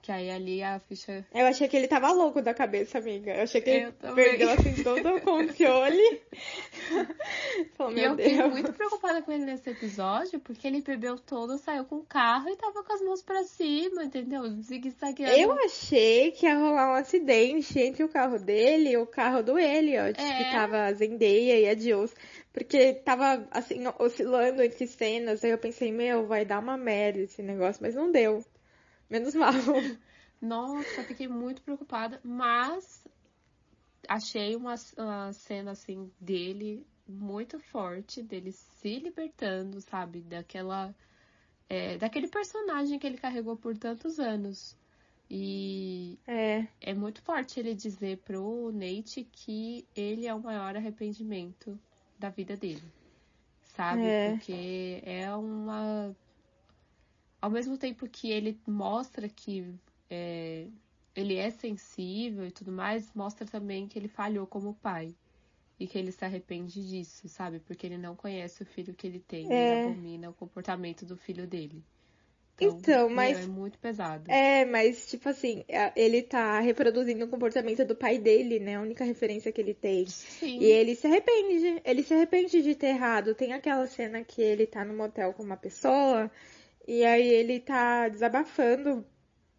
[0.00, 1.26] Que aí ali a ficha.
[1.34, 3.34] Eu achei que ele tava louco da cabeça, amiga.
[3.34, 6.22] Eu achei que ele perdeu assim todo o controle.
[7.76, 8.30] Falou, e eu Deus.
[8.30, 12.48] fiquei muito preocupada com ele nesse episódio, porque ele bebeu todo, saiu com o carro
[12.48, 14.48] e tava com as mãos pra cima, entendeu?
[14.62, 15.36] Zigue-zagueando.
[15.36, 19.58] Eu achei que ia rolar um acidente entre o carro dele e o carro do
[19.58, 20.38] Elliot, é.
[20.38, 22.14] que tava a Zendaya e a Jules.
[22.52, 25.44] Porque tava, assim, oscilando entre cenas.
[25.44, 28.44] Aí eu pensei, meu, vai dar uma merda esse negócio, mas não deu.
[29.08, 29.52] Menos mal.
[30.40, 33.06] Nossa, fiquei muito preocupada, mas
[34.08, 40.94] achei uma, uma cena assim dele muito forte, dele se libertando, sabe, daquela
[41.68, 44.76] é, daquele personagem que ele carregou por tantos anos.
[45.30, 46.66] E é.
[46.80, 51.78] é muito forte ele dizer pro Nate que ele é o maior arrependimento
[52.18, 52.82] da vida dele.
[53.60, 54.06] Sabe?
[54.06, 54.30] É.
[54.30, 56.16] Porque é uma
[57.40, 59.74] ao mesmo tempo que ele mostra que
[60.10, 60.66] é,
[61.14, 65.14] ele é sensível e tudo mais, mostra também que ele falhou como pai.
[65.80, 67.60] E que ele se arrepende disso, sabe?
[67.60, 69.52] Porque ele não conhece o filho que ele tem.
[69.52, 69.82] É.
[69.84, 71.84] Ele abomina o comportamento do filho dele.
[72.60, 73.38] Então, então mas.
[73.38, 74.28] É muito pesado.
[74.28, 78.74] É, mas, tipo assim, ele tá reproduzindo o comportamento do pai dele, né?
[78.74, 80.04] A única referência que ele tem.
[80.06, 80.58] Sim.
[80.58, 81.80] E ele se arrepende.
[81.84, 83.34] Ele se arrepende de ter errado.
[83.36, 86.28] Tem aquela cena que ele tá no motel com uma pessoa
[86.88, 89.06] e aí ele tá desabafando.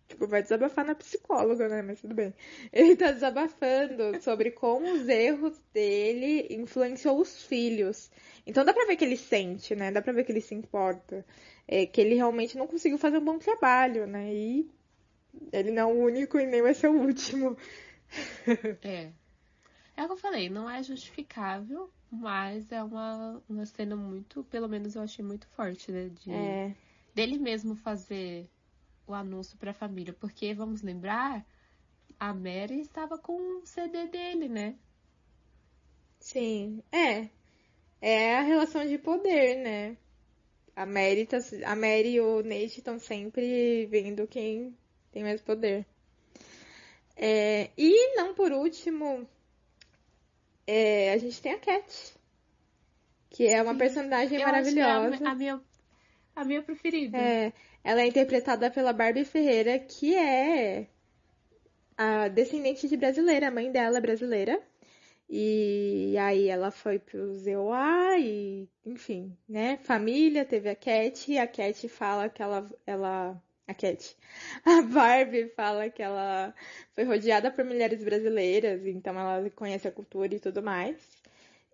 [0.08, 1.84] Tipo, vai desabafar na psicóloga, né?
[1.84, 2.34] Mas tudo bem.
[2.74, 8.10] Ele tá desabafando sobre como os erros dele influenciou os filhos.
[8.48, 9.92] Então dá pra ver que ele sente, né?
[9.92, 11.24] Dá pra ver que ele se importa.
[11.68, 14.34] É, que ele realmente não conseguiu fazer um bom trabalho, né?
[14.34, 14.68] E
[15.54, 17.56] ele não é o único e nem vai ser o último.
[18.82, 19.12] É.
[19.96, 24.68] É o que eu falei, não é justificável, mas é uma, uma cena muito, pelo
[24.68, 26.10] menos eu achei muito forte, né?
[26.10, 26.32] De...
[26.32, 26.76] É
[27.20, 28.50] dele mesmo fazer
[29.06, 31.46] o anúncio para a família, porque vamos lembrar,
[32.18, 34.76] a Mary estava com o CD dele, né?
[36.18, 37.30] Sim, é.
[38.00, 39.98] É a relação de poder, né?
[40.74, 44.74] A Mary, tá, a Mary e o Nate estão sempre vendo quem
[45.12, 45.86] tem mais poder.
[47.18, 49.28] É, e não por último,
[50.66, 52.14] é, a gente tem a Cat,
[53.30, 53.78] que é uma Sim.
[53.78, 55.28] personagem Eu maravilhosa.
[55.28, 55.62] a, a, minha
[56.36, 57.18] a minha preferida.
[57.18, 60.88] É, ela é interpretada pela Barbie Ferreira, que é
[61.98, 64.62] a descendente de brasileira, a mãe dela é brasileira.
[65.30, 69.78] E aí ela foi pro ZOA e, enfim, né?
[69.84, 74.18] Família, teve a Cat, e a Cat fala que ela, ela a Cat.
[74.66, 76.56] A Barbie fala que ela
[76.96, 80.98] foi rodeada por mulheres brasileiras, então ela conhece a cultura e tudo mais.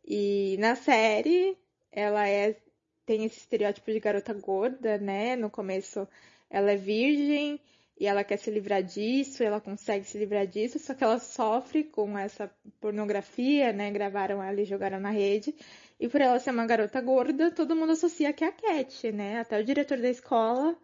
[0.05, 1.57] E na série,
[1.91, 2.57] ela é
[3.05, 5.35] tem esse estereótipo de garota gorda, né?
[5.35, 6.07] No começo
[6.49, 7.59] ela é virgem
[7.97, 11.83] e ela quer se livrar disso, ela consegue se livrar disso, só que ela sofre
[11.83, 13.89] com essa pornografia, né?
[13.91, 15.55] Gravaram ela e jogaram na rede.
[15.99, 19.39] E por ela ser uma garota gorda, todo mundo associa que é a Cat, né?
[19.39, 20.75] Até o diretor da escola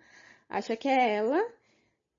[0.50, 1.46] acha que é ela.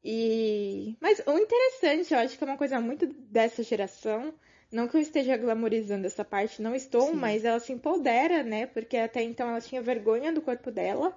[0.04, 4.34] E mas o interessante, eu acho que é uma coisa muito dessa geração,
[4.72, 7.16] não que eu esteja glamorizando essa parte, não estou, Sim.
[7.16, 8.66] mas ela se empodera, né?
[8.66, 11.16] Porque até então ela tinha vergonha do corpo dela.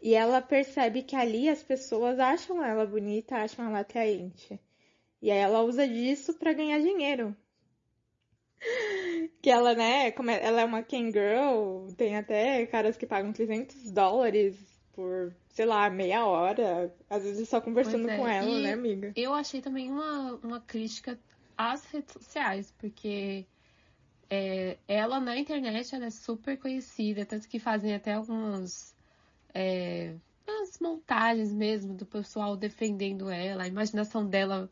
[0.00, 4.60] E ela percebe que ali as pessoas acham ela bonita, acham ela atraente.
[5.20, 7.34] E aí ela usa disso pra ganhar dinheiro.
[9.42, 13.90] Que ela, né, como ela é uma Ken Girl, tem até caras que pagam 300
[13.90, 14.56] dólares
[14.92, 16.94] por, sei lá, meia hora.
[17.08, 19.12] Às vezes só conversando é, com ela, e- né, amiga?
[19.16, 21.18] Eu achei também uma, uma crítica
[21.56, 23.46] às redes sociais, porque
[24.30, 28.94] é, ela na internet ela é super conhecida, tanto que fazem até algumas
[29.52, 30.14] é,
[30.80, 34.70] montagens mesmo do pessoal defendendo ela, a imaginação dela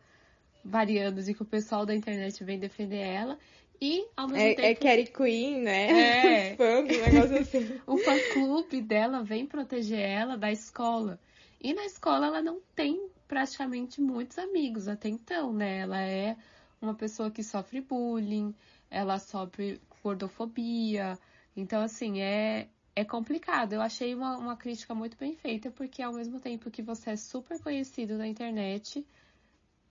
[0.64, 3.38] variando de que o pessoal da internet vem defender ela.
[3.80, 6.50] E ao mesmo É, é tempo Carrie Queen, né?
[6.50, 6.54] É.
[6.56, 7.80] Fãs, um negócio assim.
[7.84, 11.18] o fã-clube dela vem proteger ela da escola.
[11.60, 15.78] E na escola ela não tem praticamente muitos amigos até então, né?
[15.78, 16.36] Ela é
[16.82, 18.54] uma pessoa que sofre bullying,
[18.90, 21.18] ela sofre gordofobia.
[21.56, 23.72] Então, assim, é, é complicado.
[23.72, 27.16] Eu achei uma, uma crítica muito bem feita, porque ao mesmo tempo que você é
[27.16, 29.06] super conhecido na internet,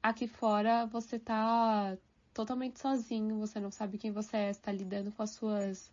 [0.03, 1.97] aqui fora você tá
[2.33, 5.91] totalmente sozinho, você não sabe quem você é, está lidando com as suas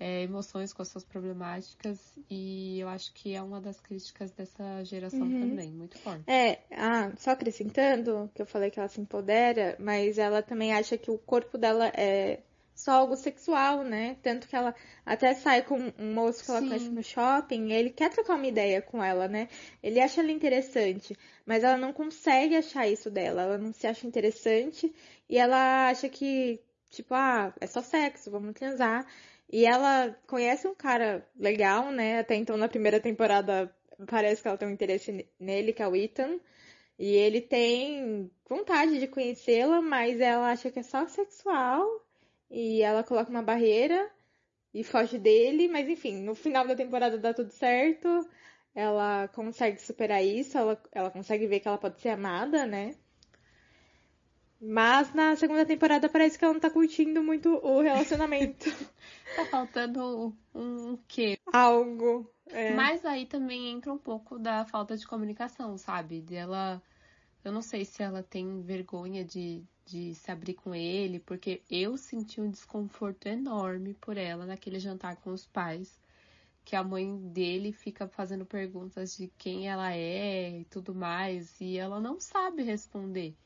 [0.00, 1.98] é, emoções, com as suas problemáticas,
[2.30, 5.40] e eu acho que é uma das críticas dessa geração Uhum.
[5.40, 6.24] também, muito forte.
[6.30, 10.96] É, ah, só acrescentando, que eu falei que ela se empodera, mas ela também acha
[10.96, 12.40] que o corpo dela é
[12.74, 14.16] só algo sexual, né?
[14.22, 14.72] Tanto que ela
[15.04, 16.68] até sai com um moço que ela Sim.
[16.68, 19.48] conhece no shopping, e ele quer trocar uma ideia com ela, né?
[19.82, 24.06] Ele acha ela interessante, mas ela não consegue achar isso dela, ela não se acha
[24.06, 24.94] interessante
[25.28, 29.04] e ela acha que, tipo, ah, é só sexo, vamos transar.
[29.50, 32.20] E ela conhece um cara legal, né?
[32.20, 33.74] Até então na primeira temporada
[34.06, 36.38] parece que ela tem um interesse ne- nele, que é o Ethan.
[36.98, 41.86] E ele tem vontade de conhecê-la, mas ela acha que é só sexual.
[42.50, 44.10] E ela coloca uma barreira
[44.74, 45.68] e foge dele.
[45.68, 48.08] Mas enfim, no final da temporada dá tudo certo.
[48.74, 52.94] Ela consegue superar isso, ela, ela consegue ver que ela pode ser amada, né?
[54.60, 58.66] Mas na segunda temporada parece que ela não tá curtindo muito o relacionamento.
[59.36, 61.38] Tá faltando um, um quê?
[61.52, 62.28] Algo.
[62.46, 62.72] É.
[62.72, 66.22] Mas aí também entra um pouco da falta de comunicação, sabe?
[66.22, 66.82] Dela.
[67.44, 71.98] Eu não sei se ela tem vergonha de, de se abrir com ele, porque eu
[71.98, 76.00] senti um desconforto enorme por ela naquele jantar com os pais.
[76.64, 81.76] Que a mãe dele fica fazendo perguntas de quem ela é e tudo mais, e
[81.76, 83.36] ela não sabe responder.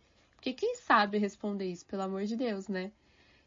[0.42, 2.90] Porque quem sabe responder isso, pelo amor de Deus, né?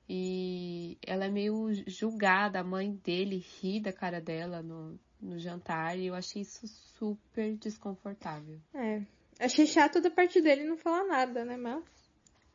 [0.08, 6.00] E ela é meio julgada, a mãe dele ri da cara dela no, no jantar,
[6.00, 6.66] e eu achei isso
[6.98, 8.62] super desconfortável.
[8.74, 9.02] É.
[9.42, 11.84] Achei chato da parte dele não falar nada, né, mas.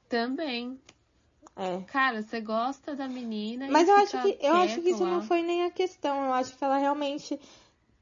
[0.09, 0.81] Também.
[1.55, 1.83] É.
[1.83, 5.19] Cara, você gosta da menina e Mas eu acho que eu acho que isso não
[5.19, 5.23] lá.
[5.23, 6.17] foi nem a questão.
[6.25, 7.39] Eu acho que ela realmente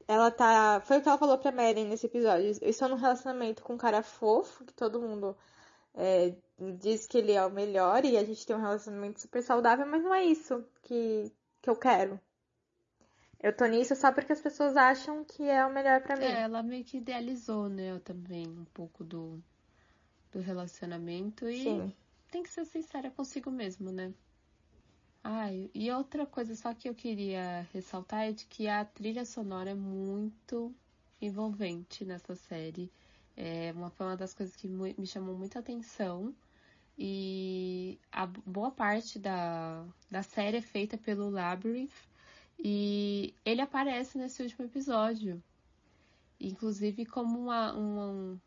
[0.07, 2.57] ela tá, foi o que ela falou pra Mary nesse episódio.
[2.61, 5.35] Eu estou num relacionamento com um cara fofo, que todo mundo
[5.99, 6.33] é,
[6.79, 10.01] diz que ele é o melhor e a gente tem um relacionamento super saudável, mas
[10.01, 11.31] não é isso que
[11.61, 12.19] que eu quero.
[13.41, 16.25] Eu tô nisso só porque as pessoas acham que é o melhor pra mim.
[16.25, 19.41] É, ela meio que idealizou, né, também um pouco do,
[20.31, 21.93] do relacionamento e Sim.
[22.31, 24.13] tem que ser sincera consigo mesmo, né?
[25.23, 29.71] Ai, e outra coisa só que eu queria ressaltar é de que a trilha sonora
[29.71, 30.73] é muito
[31.21, 32.89] envolvente nessa série.
[33.35, 36.33] É uma, foi uma das coisas que me chamou muita atenção.
[36.97, 41.93] E a boa parte da, da série é feita pelo Labyrinth.
[42.57, 45.41] E ele aparece nesse último episódio.
[46.39, 48.41] Inclusive como uma, uma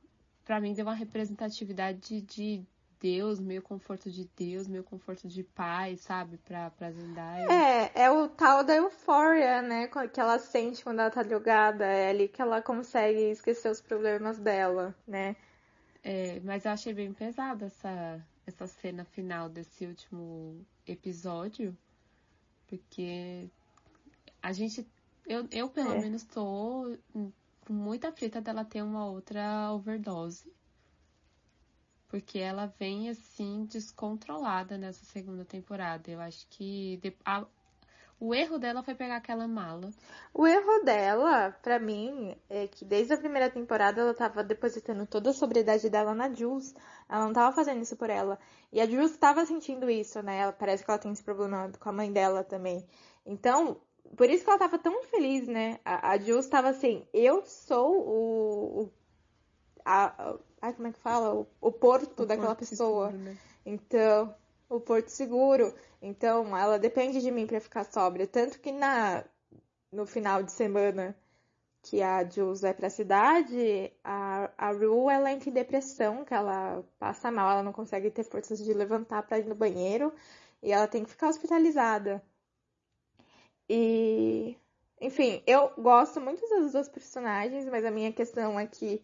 [0.45, 2.63] para mim deu uma representatividade de
[3.03, 6.39] Deus, meio conforto de Deus, meio conforto de pai, sabe?
[6.39, 7.47] Pra, pra Zendaya.
[7.51, 9.89] É, é o tal da euforia, né?
[9.89, 11.85] Que ela sente quando ela tá drogada.
[11.85, 15.35] É ali que ela consegue esquecer os problemas dela, né?
[16.05, 21.77] É, mas eu achei bem pesada essa, essa cena final desse último episódio.
[22.69, 23.51] Porque
[24.41, 24.87] a gente.
[25.27, 25.99] Eu, eu pelo É.
[25.99, 27.33] menos tô com
[27.69, 30.53] muita aflita dela ter uma outra overdose.
[32.13, 36.11] Porque ela vem assim descontrolada nessa segunda temporada.
[36.11, 37.47] Eu acho que a-
[38.21, 39.91] o erro dela foi pegar aquela mala.
[40.35, 45.31] O erro dela, pra mim, é que desde a primeira temporada ela tava depositando toda
[45.31, 46.75] a sobriedade dela na Jules.
[47.09, 48.39] Ela não tava fazendo isso por ela.
[48.73, 50.39] E a Jules tava sentindo isso, né?
[50.41, 52.87] Ela, parece que ela tem esse problema com a mãe dela também.
[53.27, 53.81] Então,
[54.17, 55.81] por isso que ela tava tão feliz, né?
[55.85, 58.93] A, a Jules tava assim, eu sou o, o
[59.85, 61.35] a, a, como é que fala?
[61.35, 63.11] O, o porto O daquela porto pessoa.
[63.11, 63.37] seguro, né?
[63.67, 64.35] Então,
[64.69, 65.75] o porto seguro.
[66.01, 68.27] Então, ela depende de mim pra ficar sóbria.
[68.27, 69.25] Tanto que na,
[69.93, 71.17] no final de semana
[71.83, 76.85] que a Jules vai pra cidade, a, a Rue, ela entra em depressão, que ela
[76.99, 80.13] passa mal, ela não consegue ter forças de levantar pra ir no banheiro.
[80.63, 82.23] E ela tem que ficar hospitalizada.
[83.69, 84.57] E,
[85.01, 89.03] enfim, eu gosto muito das duas personagens, mas a minha questão é que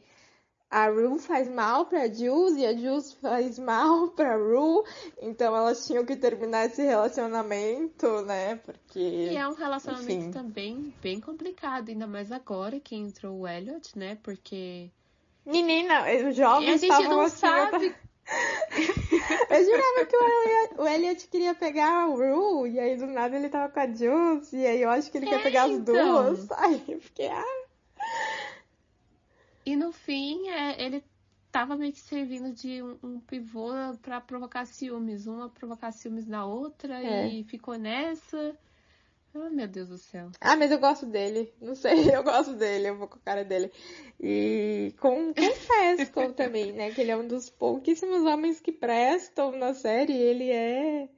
[0.71, 4.85] a Rue faz mal pra Jules e a Jules faz mal pra Rue,
[5.21, 8.57] então elas tinham que terminar esse relacionamento, né?
[8.57, 8.99] Porque.
[8.99, 10.31] E é um relacionamento Enfim.
[10.31, 14.19] também bem complicado, ainda mais agora que entrou o Elliot, né?
[14.23, 14.91] Porque
[15.47, 17.39] Menina, os jovens estavam não assim.
[17.39, 17.95] sabe.
[19.51, 23.35] Eu jurava que o Elliot, o Elliot queria pegar a Rue, e aí do nada
[23.37, 25.71] ele tava com a Jules, e aí eu acho que ele quer É, pegar as
[25.71, 25.95] então.
[25.95, 26.51] duas.
[26.53, 27.65] Aí eu fiquei, ah,
[29.69, 31.05] E no fim, é, ele
[31.53, 33.69] tava meio que servindo de um, um pivô
[34.01, 35.27] pra provocar ciúmes.
[35.27, 37.29] Uma provocar ciúmes na outra É.
[37.29, 38.57] e ficou nessa.
[39.35, 40.31] Ah, meu Deus do céu.
[40.41, 41.53] Ah, mas eu gosto dele.
[41.61, 43.71] Não sei, eu gosto dele, eu vou com a cara dele.
[44.19, 46.91] E com, com Fesco também, né?
[46.91, 50.15] Que ele é um dos pouquíssimos homens que prestam na série.
[50.17, 51.11] Ele é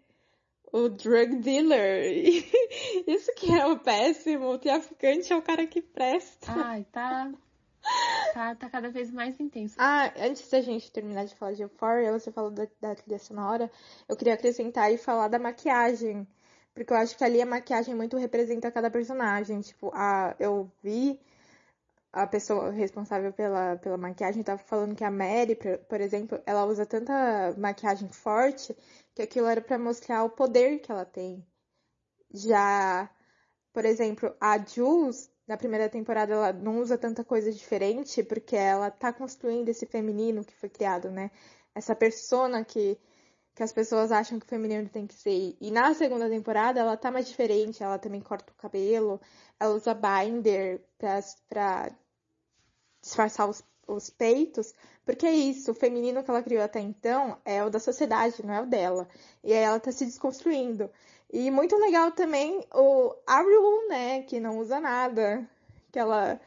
[0.72, 2.12] o drug dealer.
[3.06, 4.46] Isso que é o péssimo.
[4.46, 6.50] O traficante é o cara que presta.
[6.50, 7.32] Ai, tá.
[8.32, 9.74] Tá, tá cada vez mais intenso.
[9.78, 13.70] Ah, antes da gente terminar de falar de Euphoria, você falou da, da trilha sonora,
[14.08, 16.26] eu queria acrescentar e falar da maquiagem.
[16.74, 19.60] Porque eu acho que ali a maquiagem muito representa cada personagem.
[19.60, 21.20] Tipo, a, eu vi
[22.12, 25.56] a pessoa responsável pela, pela maquiagem tava falando que a Mary,
[25.88, 28.76] por, exemplo, ela usa tanta maquiagem forte
[29.14, 31.44] que aquilo era pra mostrar o poder que ela tem.
[32.32, 33.08] Já,
[33.72, 38.88] por exemplo, a Jules, na primeira temporada, ela não usa tanta coisa diferente porque ela
[38.88, 41.28] tá construindo esse feminino que foi criado, né?
[41.74, 42.96] Essa persona que,
[43.56, 45.56] que as pessoas acham que o feminino tem que ser.
[45.60, 49.20] E na segunda temporada ela tá mais diferente, ela também corta o cabelo,
[49.58, 51.90] ela usa binder pra, pra
[53.02, 54.72] disfarçar os, os peitos,
[55.04, 58.54] porque é isso, o feminino que ela criou até então é o da sociedade, não
[58.54, 59.08] é o dela.
[59.42, 60.88] E aí ela tá se desconstruindo.
[61.32, 65.48] E muito legal também o Ariel, né, que não usa nada,
[65.92, 66.40] que ela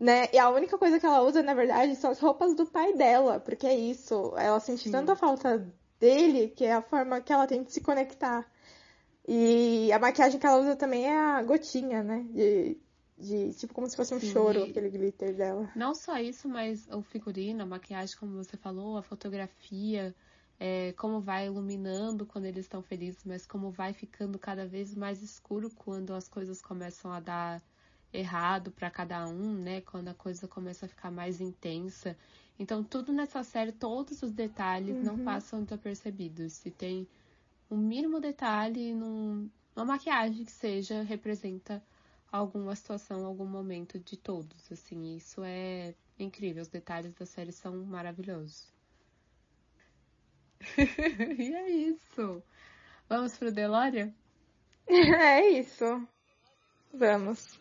[0.00, 0.28] né?
[0.32, 3.38] E a única coisa que ela usa, na verdade, são as roupas do pai dela,
[3.38, 4.90] porque é isso, ela sente Sim.
[4.90, 5.70] tanta falta
[6.00, 8.50] dele que é a forma que ela tem de se conectar.
[9.28, 12.26] E a maquiagem que ela usa também é a gotinha, né?
[12.30, 12.78] De,
[13.18, 14.32] de tipo como se fosse um Sim.
[14.32, 15.70] choro, aquele glitter dela.
[15.76, 20.14] Não só isso, mas o figurino, a maquiagem, como você falou, a fotografia,
[20.60, 25.22] é, como vai iluminando quando eles estão felizes, mas como vai ficando cada vez mais
[25.22, 27.62] escuro quando as coisas começam a dar
[28.12, 29.80] errado para cada um, né?
[29.82, 32.18] Quando a coisa começa a ficar mais intensa.
[32.58, 35.18] Então, tudo nessa série, todos os detalhes não Uhum.
[35.18, 36.54] passam desapercebidos.
[36.54, 37.08] Se tem
[37.70, 41.82] um mínimo detalhe num, uma maquiagem que seja, representa
[42.30, 47.84] alguma situação, algum momento de todos, assim, isso é incrível, os detalhes da série são
[47.86, 48.72] maravilhosos.
[51.38, 52.42] e é isso.
[53.08, 54.14] Vamos pro Deloria?
[54.88, 56.06] é isso.
[56.92, 57.60] Vamos.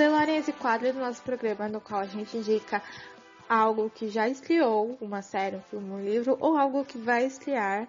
[0.00, 2.82] DeLorean é esse quadro do nosso programa no qual a gente indica
[3.46, 7.86] algo que já estreou, uma série, um filme, um livro, ou algo que vai estrear,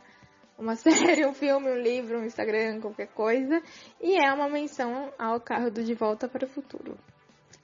[0.59, 3.64] uma série, um filme, um livro, um Instagram, qualquer coisa,
[4.01, 6.97] e é uma menção ao carro do De Volta para o Futuro.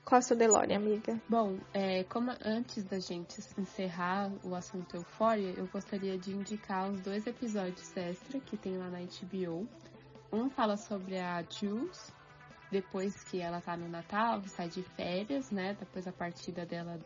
[0.05, 1.21] Qual é o seu DeLorean, amiga?
[1.27, 7.01] Bom, é, como antes da gente encerrar o assunto Euphoria, eu gostaria de indicar os
[7.01, 9.67] dois episódios extra que tem lá na HBO.
[10.31, 12.15] Um fala sobre a Jules,
[12.71, 15.75] depois que ela tá no Natal, sai de férias, né?
[15.79, 16.99] Depois da partida dela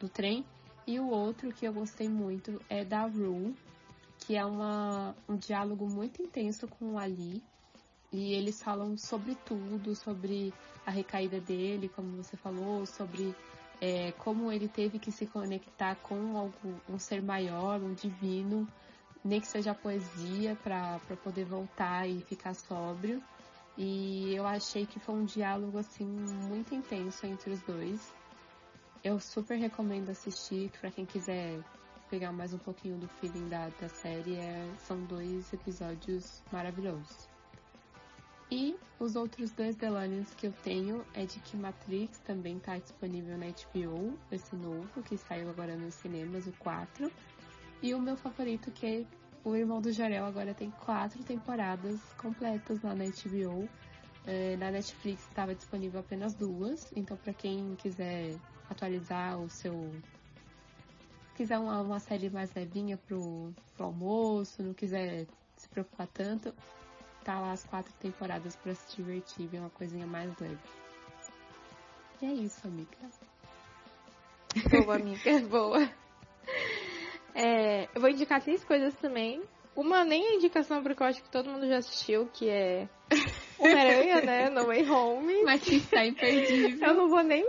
[0.00, 0.44] do trem.
[0.86, 3.54] E o outro que eu gostei muito é da Rue,
[4.20, 7.42] que é uma, um diálogo muito intenso com o Ali.
[8.12, 10.52] E eles falam sobre tudo, sobre
[10.86, 13.34] a recaída dele, como você falou, sobre
[13.80, 18.66] é, como ele teve que se conectar com algo, um ser maior, um divino,
[19.24, 23.22] nem que seja poesia, para poder voltar e ficar sóbrio.
[23.76, 28.12] E eu achei que foi um diálogo assim muito intenso entre os dois.
[29.02, 31.60] Eu super recomendo assistir para quem quiser
[32.08, 34.36] pegar mais um pouquinho do feeling da, da série.
[34.36, 37.28] É, são dois episódios maravilhosos.
[38.50, 43.36] E os outros dois Delanians que eu tenho é de que Matrix também tá disponível
[43.36, 47.10] na HBO, esse novo, que saiu agora nos cinemas, o 4.
[47.82, 49.04] E o meu favorito, que é
[49.44, 53.68] o Irmão do Jorel, agora tem quatro temporadas completas lá na HBO.
[54.26, 58.36] É, na Netflix estava disponível apenas duas, então para quem quiser
[58.70, 59.92] atualizar o seu.
[61.36, 65.26] quiser uma, uma série mais levinha pro, pro almoço, não quiser
[65.58, 66.54] se preocupar tanto,
[67.22, 70.58] tá lá as quatro temporadas para se divertir, ver uma coisinha mais leve.
[72.22, 72.96] E é isso, amiga.
[74.70, 75.90] Boa, amiga, boa.
[77.34, 79.42] É, eu vou indicar três coisas também.
[79.74, 82.88] Uma nem é indicação porque eu acho que todo mundo já assistiu, que é
[83.58, 84.50] Homem-Aranha, né?
[84.50, 85.42] No Way Home.
[85.42, 86.88] Mas que está imperdível.
[86.88, 87.44] Eu não vou nem.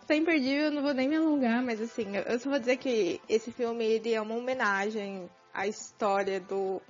[0.00, 3.20] Está imperdível, eu não vou nem me alongar, mas assim, eu só vou dizer que
[3.28, 6.80] esse filme ele é uma homenagem à história do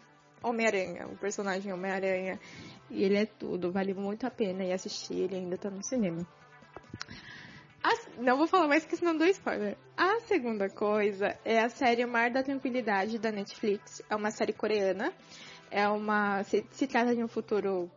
[0.43, 2.39] Homem-Aranha, o personagem Homem-Aranha.
[2.91, 6.27] E ele é tudo, vale muito a pena ir assistir, ele ainda tá no cinema.
[8.18, 9.76] Não vou falar mais que senão dou spoiler.
[9.97, 14.03] A segunda coisa é a série Mar da Tranquilidade da Netflix.
[14.09, 15.12] É uma série coreana.
[15.70, 16.43] É uma.
[16.45, 17.91] Se, se trata de um futuro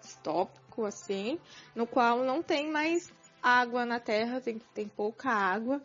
[0.00, 1.38] distópico, assim,
[1.74, 3.12] no qual não tem mais
[3.42, 5.82] água na Terra, tem, tem pouca água.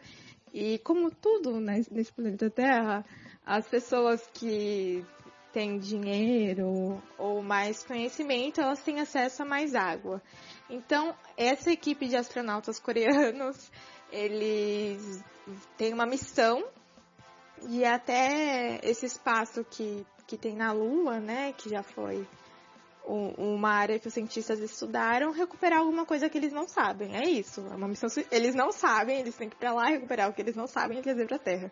[0.53, 3.03] E como tudo nesse planeta Terra,
[3.45, 5.03] as pessoas que
[5.51, 10.21] têm dinheiro ou mais conhecimento, elas têm acesso a mais água.
[10.69, 13.71] Então, essa equipe de astronautas coreanos,
[14.11, 15.23] eles
[15.77, 16.63] têm uma missão
[17.67, 22.27] e até esse espaço que, que tem na Lua, né, que já foi
[23.05, 27.15] uma área que os cientistas estudaram, recuperar alguma coisa que eles não sabem.
[27.17, 28.09] É isso, é uma missão.
[28.31, 31.01] Eles não sabem, eles têm que ir lá recuperar o que eles não sabem e
[31.01, 31.71] trazer pra Terra.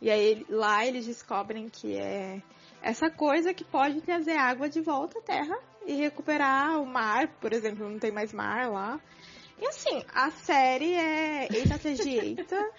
[0.00, 2.40] E aí lá eles descobrem que é
[2.80, 5.58] essa coisa que pode trazer água de volta à Terra
[5.88, 9.00] e recuperar o mar, por exemplo, não tem mais mar lá.
[9.58, 12.70] E assim, a série é eita atrás de eita,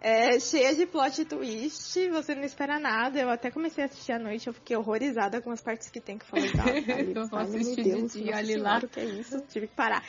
[0.00, 3.18] é cheia de plot twist, você não espera nada.
[3.18, 6.18] Eu até comecei a assistir à noite, eu fiquei horrorizada com as partes que tem
[6.18, 6.42] que falar.
[7.16, 8.78] eu vou assistir Deus, de olhe lá.
[8.78, 9.40] O que é isso?
[9.48, 10.04] Tive que parar.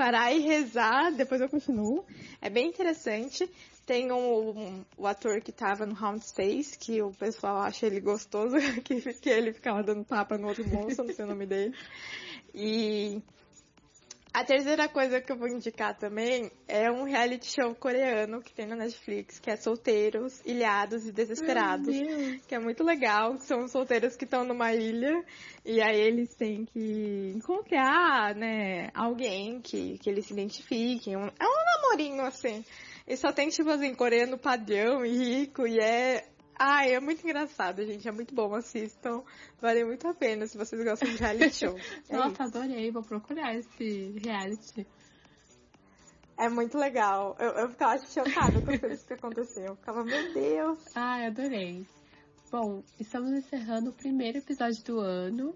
[0.00, 2.06] Parar e rezar, depois eu continuo.
[2.40, 3.46] É bem interessante.
[3.84, 8.00] Tem um, um, o ator que tava no Round 6, que o pessoal acha ele
[8.00, 11.74] gostoso, que, que ele ficava dando tapa no outro moço, não sei o nome dele.
[12.54, 13.20] E
[14.32, 18.66] a terceira coisa que eu vou indicar também é um reality show coreano que tem
[18.66, 21.94] na Netflix, que é Solteiros, Ilhados e Desesperados.
[22.46, 25.24] Que é muito legal, são solteiros que estão numa ilha
[25.64, 31.14] e aí eles têm que encontrar, né, alguém que, que eles se identifiquem.
[31.14, 31.30] É um
[31.82, 32.64] namorinho, assim.
[33.06, 36.24] E só tem, tipo assim, coreano padrão e rico, e é.
[36.62, 38.06] Ai, é muito engraçado, gente.
[38.06, 39.22] É muito bom, assistam.
[39.58, 41.74] Vale muito a pena se vocês gostam de reality show.
[42.06, 42.58] É Nossa, isso.
[42.58, 42.90] adorei.
[42.90, 44.86] Vou procurar esse reality.
[46.38, 47.34] É muito legal.
[47.40, 49.68] Eu, eu ficava chocada com as coisas que aconteciam.
[49.68, 50.84] Eu ficava, meu Deus.
[50.94, 51.86] Ai, adorei.
[52.52, 55.54] Bom, estamos encerrando o primeiro episódio do ano.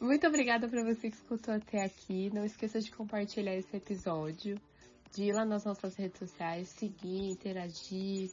[0.00, 2.28] Muito obrigada para você que escutou até aqui.
[2.34, 4.60] Não esqueça de compartilhar esse episódio
[5.14, 8.32] de ir lá nas nossas redes sociais, seguir, interagir,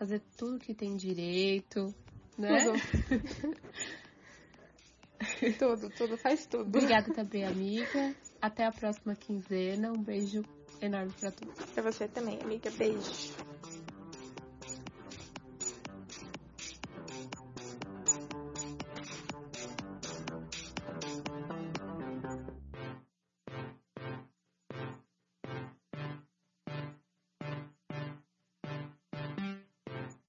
[0.00, 1.94] fazer tudo que tem direito,
[2.38, 2.64] né?
[2.64, 2.78] Tudo.
[5.58, 6.68] tudo, tudo, faz tudo.
[6.68, 8.16] Obrigada também, amiga.
[8.40, 9.92] Até a próxima quinzena.
[9.92, 10.42] Um beijo
[10.80, 11.54] enorme pra todos.
[11.74, 12.70] Pra você também, amiga.
[12.70, 13.49] Beijo.